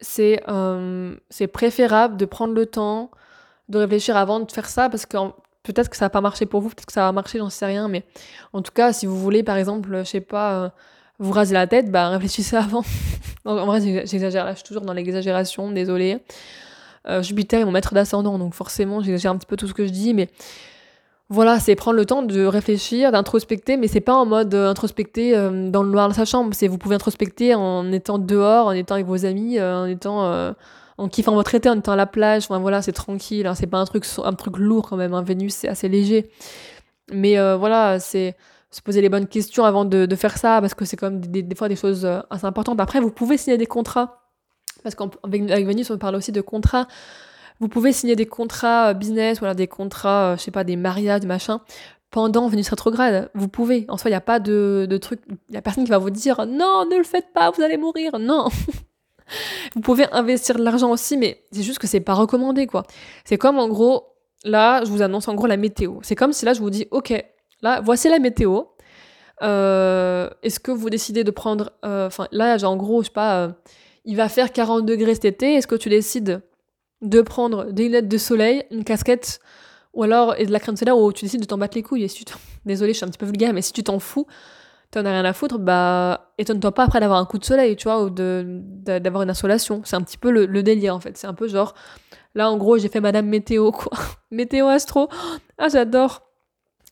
[0.00, 1.14] c'est euh,
[1.52, 3.10] préférable de prendre le temps
[3.68, 5.16] de réfléchir avant de faire ça parce que
[5.64, 7.66] peut-être que ça va pas marcher pour vous, peut-être que ça va marcher, j'en sais
[7.66, 8.04] rien, mais
[8.52, 10.68] en tout cas, si vous voulez, par exemple, je sais pas, euh,
[11.18, 12.84] vous raser la tête, bah réfléchissez avant.
[13.44, 16.18] en vrai, j'exagère, là, je suis toujours dans l'exagération, désolé.
[17.08, 19.86] Euh, Jupiter est mon maître d'ascendant, donc forcément, j'exagère un petit peu tout ce que
[19.86, 20.28] je dis, mais
[21.30, 25.32] voilà, c'est prendre le temps de réfléchir, d'introspecter, mais c'est pas en mode euh, introspecter
[25.70, 28.94] dans le noir de sa chambre, c'est vous pouvez introspecter en étant dehors, en étant
[28.94, 30.54] avec vos amis, en étant
[30.98, 32.46] en kiffant votre été, en étant à la plage.
[32.48, 33.46] Voilà, c'est tranquille.
[33.46, 35.14] Hein, c'est pas un truc, un truc lourd quand même.
[35.14, 36.30] hein, Vénus, c'est assez léger.
[37.12, 38.36] Mais euh, voilà, c'est
[38.70, 41.54] se poser les bonnes questions avant de, faire ça, parce que c'est quand même des,
[41.54, 42.80] fois des choses euh, assez importantes.
[42.80, 44.30] Après, vous pouvez signer des contrats,
[44.82, 46.88] parce qu'avec Vénus, on parle aussi de contrats.
[47.60, 51.20] Vous pouvez signer des contrats euh, business, alors des contrats, je sais pas, des mariages,
[51.20, 51.60] des machins,
[52.10, 53.30] pendant Vénus rétrograde.
[53.34, 53.86] Vous pouvez.
[53.88, 55.20] En soi, il n'y a pas de, de truc.
[55.28, 57.76] Il n'y a personne qui va vous dire non, ne le faites pas, vous allez
[57.76, 58.18] mourir.
[58.18, 58.48] Non.
[59.74, 62.84] Vous pouvez investir de l'argent aussi, mais c'est juste que c'est pas recommandé, quoi.
[63.24, 64.14] C'est comme en gros,
[64.44, 65.98] là, je vous annonce en gros la météo.
[66.02, 67.12] C'est comme si là, je vous dis, ok,
[67.62, 68.62] là, voici la météo.
[69.42, 71.72] Euh, est-ce que vous décidez de prendre.
[71.84, 73.48] Euh, enfin, là, en gros, je sais pas, euh,
[74.04, 75.54] il va faire 40 degrés cet été.
[75.54, 76.42] Est-ce que tu décides
[77.02, 79.40] de prendre des lunettes de soleil, une casquette,
[79.92, 82.04] ou alors de la crème solaire, ou tu décides de t'en battre les couilles?
[82.04, 84.26] Et si tu Désolé, je suis un petit peu vulgaire, mais si tu t'en fous,
[84.94, 87.84] t'en as rien à foutre, bah étonne-toi pas après d'avoir un coup de soleil, tu
[87.84, 89.82] vois, ou d'avoir une insolation.
[89.84, 91.16] C'est un petit peu le, délire en fait.
[91.16, 91.74] C'est un peu genre,
[92.34, 93.92] là en gros j'ai fait Madame Météo quoi.
[94.30, 95.08] météo Astro,
[95.58, 96.22] ah j'adore.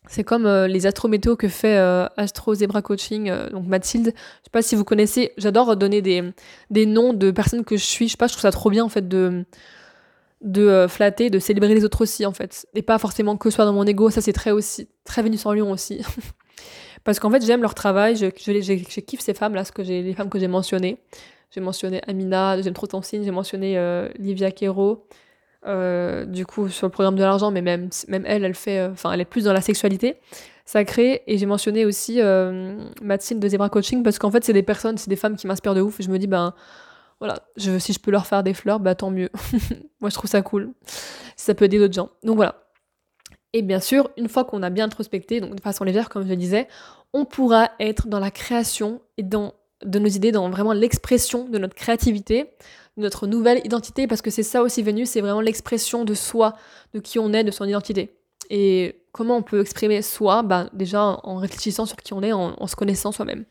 [0.09, 4.07] C'est comme euh, les astro météo que fait euh, Astro Zebra Coaching, euh, donc Mathilde.
[4.07, 6.32] Je sais pas si vous connaissez, j'adore donner des,
[6.70, 8.09] des noms de personnes que je suis.
[8.09, 9.44] Je sais pas, je trouve ça trop bien en fait de
[10.40, 12.66] de flatter, de célébrer les autres aussi en fait.
[12.74, 15.46] Et pas forcément que ce soit dans mon ego, ça c'est très aussi, très Vénus
[15.46, 16.03] en Lion aussi.
[17.05, 20.03] Parce qu'en fait, j'aime leur travail, je, je, kiffe ces femmes, là, ce que j'ai,
[20.03, 20.98] les femmes que j'ai mentionnées.
[21.50, 25.07] J'ai mentionné Amina, j'aime trop ton signe, j'ai mentionné euh, Livia Quero,
[25.66, 28.92] euh, du coup, sur le programme de l'argent, mais même, même elle, elle fait, euh,
[28.92, 30.16] enfin, elle est plus dans la sexualité
[30.64, 31.22] sacrée.
[31.26, 32.20] Et j'ai mentionné aussi
[33.03, 35.74] Mathilde de Zebra Coaching, parce qu'en fait, c'est des personnes, c'est des femmes qui m'inspirent
[35.74, 36.55] de ouf, et je me dis, ben,
[37.18, 39.28] voilà, je, si je peux leur faire des fleurs, bah tant mieux.
[40.00, 40.72] Moi, je trouve ça cool.
[41.36, 42.11] Ça peut aider d'autres gens.
[42.24, 42.61] Donc voilà,
[43.53, 46.28] et bien sûr, une fois qu'on a bien introspecté, donc de façon légère, comme je
[46.28, 46.68] le disais,
[47.12, 51.59] on pourra être dans la création et dans de nos idées, dans vraiment l'expression de
[51.59, 52.50] notre créativité,
[52.96, 56.55] de notre nouvelle identité, parce que c'est ça aussi Vénus, c'est vraiment l'expression de soi,
[56.94, 58.11] de qui on est, de son identité.
[58.50, 60.42] Et comment on peut exprimer soi?
[60.42, 63.44] Bah, Déjà en réfléchissant sur qui on est, en, se connaissant soi-même.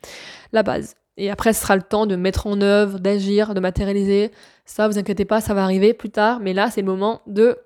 [0.54, 0.96] La base.
[1.18, 4.32] Et après, ce sera le temps de mettre en œuvre, d'agir, de matérialiser.
[4.66, 6.40] Ça, vous inquiétez pas, ça va arriver plus tard.
[6.40, 7.58] Mais là, c'est le moment de,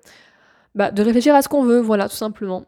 [0.76, 2.66] bah, de réfléchir à ce qu'on veut, voilà, tout simplement.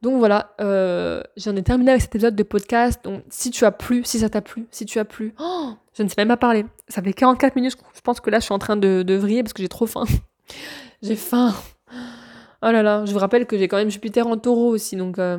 [0.00, 3.04] Donc voilà, euh, j'en ai terminé avec cet épisode de podcast.
[3.04, 6.04] Donc si tu as plu, si ça t'a plu, si tu as plu, oh, je
[6.04, 6.64] ne sais même pas parler.
[6.86, 9.52] Ça fait 44 minutes, je pense que là je suis en train de, vriller parce
[9.52, 10.04] que j'ai trop faim.
[11.02, 11.52] j'ai faim.
[12.62, 15.18] Oh là là, je vous rappelle que j'ai quand même Jupiter en taureau aussi, donc
[15.18, 15.38] euh,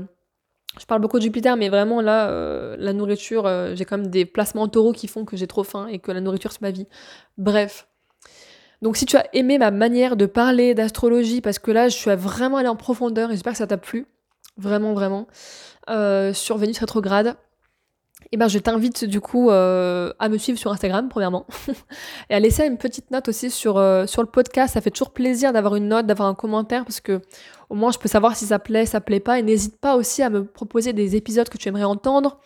[0.78, 4.26] je parle beaucoup de Jupiter, mais vraiment là, euh, la nourriture, j'ai quand même des
[4.26, 6.72] placements en taureau qui font que j'ai trop faim et que la nourriture c'est ma
[6.72, 6.88] vie.
[7.38, 7.88] Bref.
[8.82, 12.11] Donc si tu as aimé ma manière de parler d'astrologie, parce que là je suis
[12.15, 14.05] vraiment allée en profondeur, j'espère que ça t'a plu
[14.57, 15.27] vraiment, vraiment,
[15.89, 17.36] euh, sur Vénus rétrograde,
[18.32, 21.47] eh ben je t'invite du coup euh, à me suivre sur Instagram premièrement
[22.30, 24.75] et à laisser une petite note aussi sur, euh, sur le podcast.
[24.75, 27.21] Ça fait toujours plaisir d'avoir une note, d'avoir un commentaire parce que
[27.69, 29.39] au moins je peux savoir si ça plaît, ça plaît pas.
[29.39, 32.39] Et n'hésite pas aussi à me proposer des épisodes que tu aimerais entendre.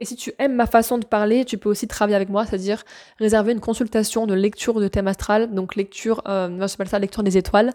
[0.00, 2.82] Et si tu aimes ma façon de parler, tu peux aussi travailler avec moi, c'est-à-dire
[3.18, 7.36] réserver une consultation de lecture de thème astral, donc lecture, euh, je ça lecture des
[7.36, 7.72] étoiles.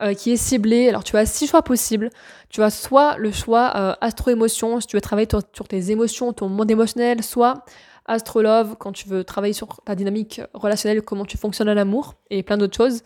[0.00, 0.88] Euh, qui est ciblé.
[0.88, 2.10] Alors tu as six choix possibles.
[2.50, 6.48] Tu as soit le choix euh, astro-émotion, si tu veux travailler sur, tes émotions, ton
[6.48, 7.64] monde émotionnel, soit
[8.06, 12.44] astro-love, quand tu veux travailler sur ta dynamique relationnelle, comment tu fonctionnes à l'amour, et
[12.44, 13.02] plein d'autres choses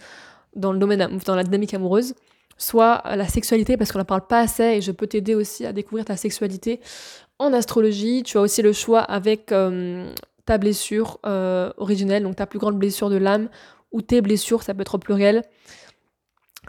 [0.54, 2.14] dans le domaine, dans la dynamique amoureuse.
[2.58, 5.72] Soit la sexualité, parce qu'on n'en parle pas assez, et je peux t'aider aussi à
[5.72, 6.80] découvrir ta sexualité
[7.38, 8.22] en astrologie.
[8.22, 10.12] Tu as aussi le choix avec euh,
[10.44, 11.18] ta blessure
[11.76, 13.48] originelle, donc ta plus grande blessure de l'âme,
[13.90, 15.42] ou tes blessures, ça peut être au pluriel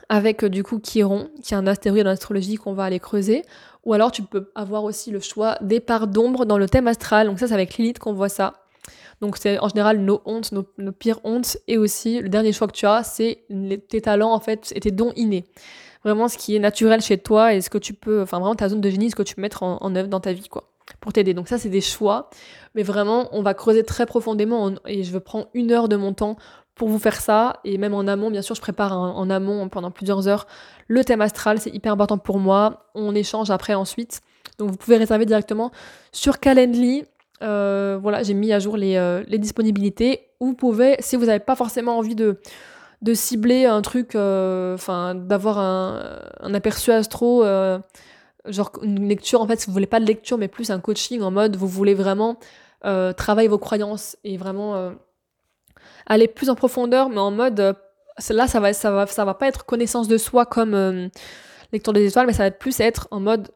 [0.10, 3.44] avec euh, du coup Chiron, qui est un astéroïde en astrologie qu'on va aller creuser.
[3.86, 7.28] Ou alors tu peux avoir aussi le choix des parts d'ombre dans le thème astral.
[7.28, 8.63] Donc ça, c'est avec Lilith qu'on voit ça.
[9.24, 11.56] Donc c'est en général nos hontes, nos, pires hontes.
[11.70, 13.46] Et aussi, le dernier choix que tu as, c'est
[13.88, 15.46] tes talents en fait et tes dons innés.
[16.04, 18.68] Vraiment ce qui est naturel chez toi et ce que tu peux, enfin vraiment ta
[18.68, 21.14] zone de génie, ce que tu peux mettre en, œuvre dans ta vie, quoi, pour
[21.14, 21.34] t'aider.
[21.34, 22.30] Donc ça, c'est des choix.
[22.76, 26.36] Mais vraiment, on va creuser très profondément et je prendre une heure de mon temps
[26.76, 27.62] pour vous faire ça.
[27.64, 30.48] Et même en amont, bien sûr, je prépare en, amont pendant plusieurs heures
[30.90, 31.60] le thème astral.
[31.60, 32.90] C'est hyper important pour moi.
[32.94, 34.20] On échange après ensuite.
[34.58, 35.72] Donc vous pouvez réserver directement
[36.12, 37.06] sur Calendly.
[37.44, 40.30] Euh, voilà, j'ai mis à jour les, euh, les, disponibilités.
[40.40, 42.38] Vous pouvez, si vous n'avez pas forcément envie de,
[43.14, 47.44] cibler un truc, euh, enfin d'avoir un, un, aperçu astro,
[48.46, 51.22] genre une lecture, en fait, si vous voulez pas de lecture, mais plus un coaching
[51.22, 52.38] en mode vous voulez vraiment
[52.82, 54.94] travailler vos croyances et vraiment
[56.06, 57.76] aller plus en profondeur, mais en mode
[58.30, 61.10] là ça va ça va ça va pas être connaissance de soi comme
[61.74, 63.50] lecture des étoiles, mais ça va plus être en mode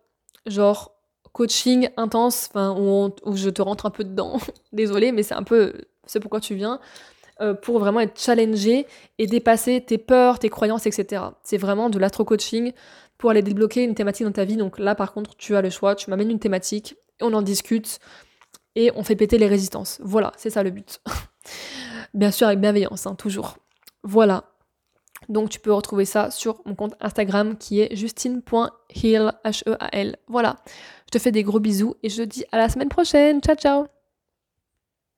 [0.46, 0.97] genre
[1.38, 4.40] coaching intense, enfin où, je te rentre un peu dedans.
[4.74, 5.74] Désolée, mais c'est un peu
[6.08, 6.80] c'est pourquoi tu viens.
[7.40, 8.88] Euh, pour vraiment être challengé
[9.20, 11.22] et dépasser tes peurs, tes croyances, etc.
[11.44, 12.72] C'est vraiment de l'astro-coaching
[13.20, 14.58] pour aller débloquer une thématique dans ta vie.
[14.58, 18.00] Donc là, par contre, tu as le choix, tu m'amènes une thématique, on en discute,
[18.76, 20.00] et on fait péter les résistances.
[20.04, 21.00] Voilà, c'est ça le but.
[22.16, 23.58] Bien sûr avec bienveillance, hein, toujours.
[24.02, 24.46] Voilà.
[25.30, 30.18] Donc tu peux retrouver ça sur mon compte Instagram qui est justine.heal, H-E-A-L.
[30.28, 30.58] Voilà.
[31.06, 33.42] Je te fais des gros bisous et je te dis à la semaine prochaine.
[33.42, 33.97] Ciao ciao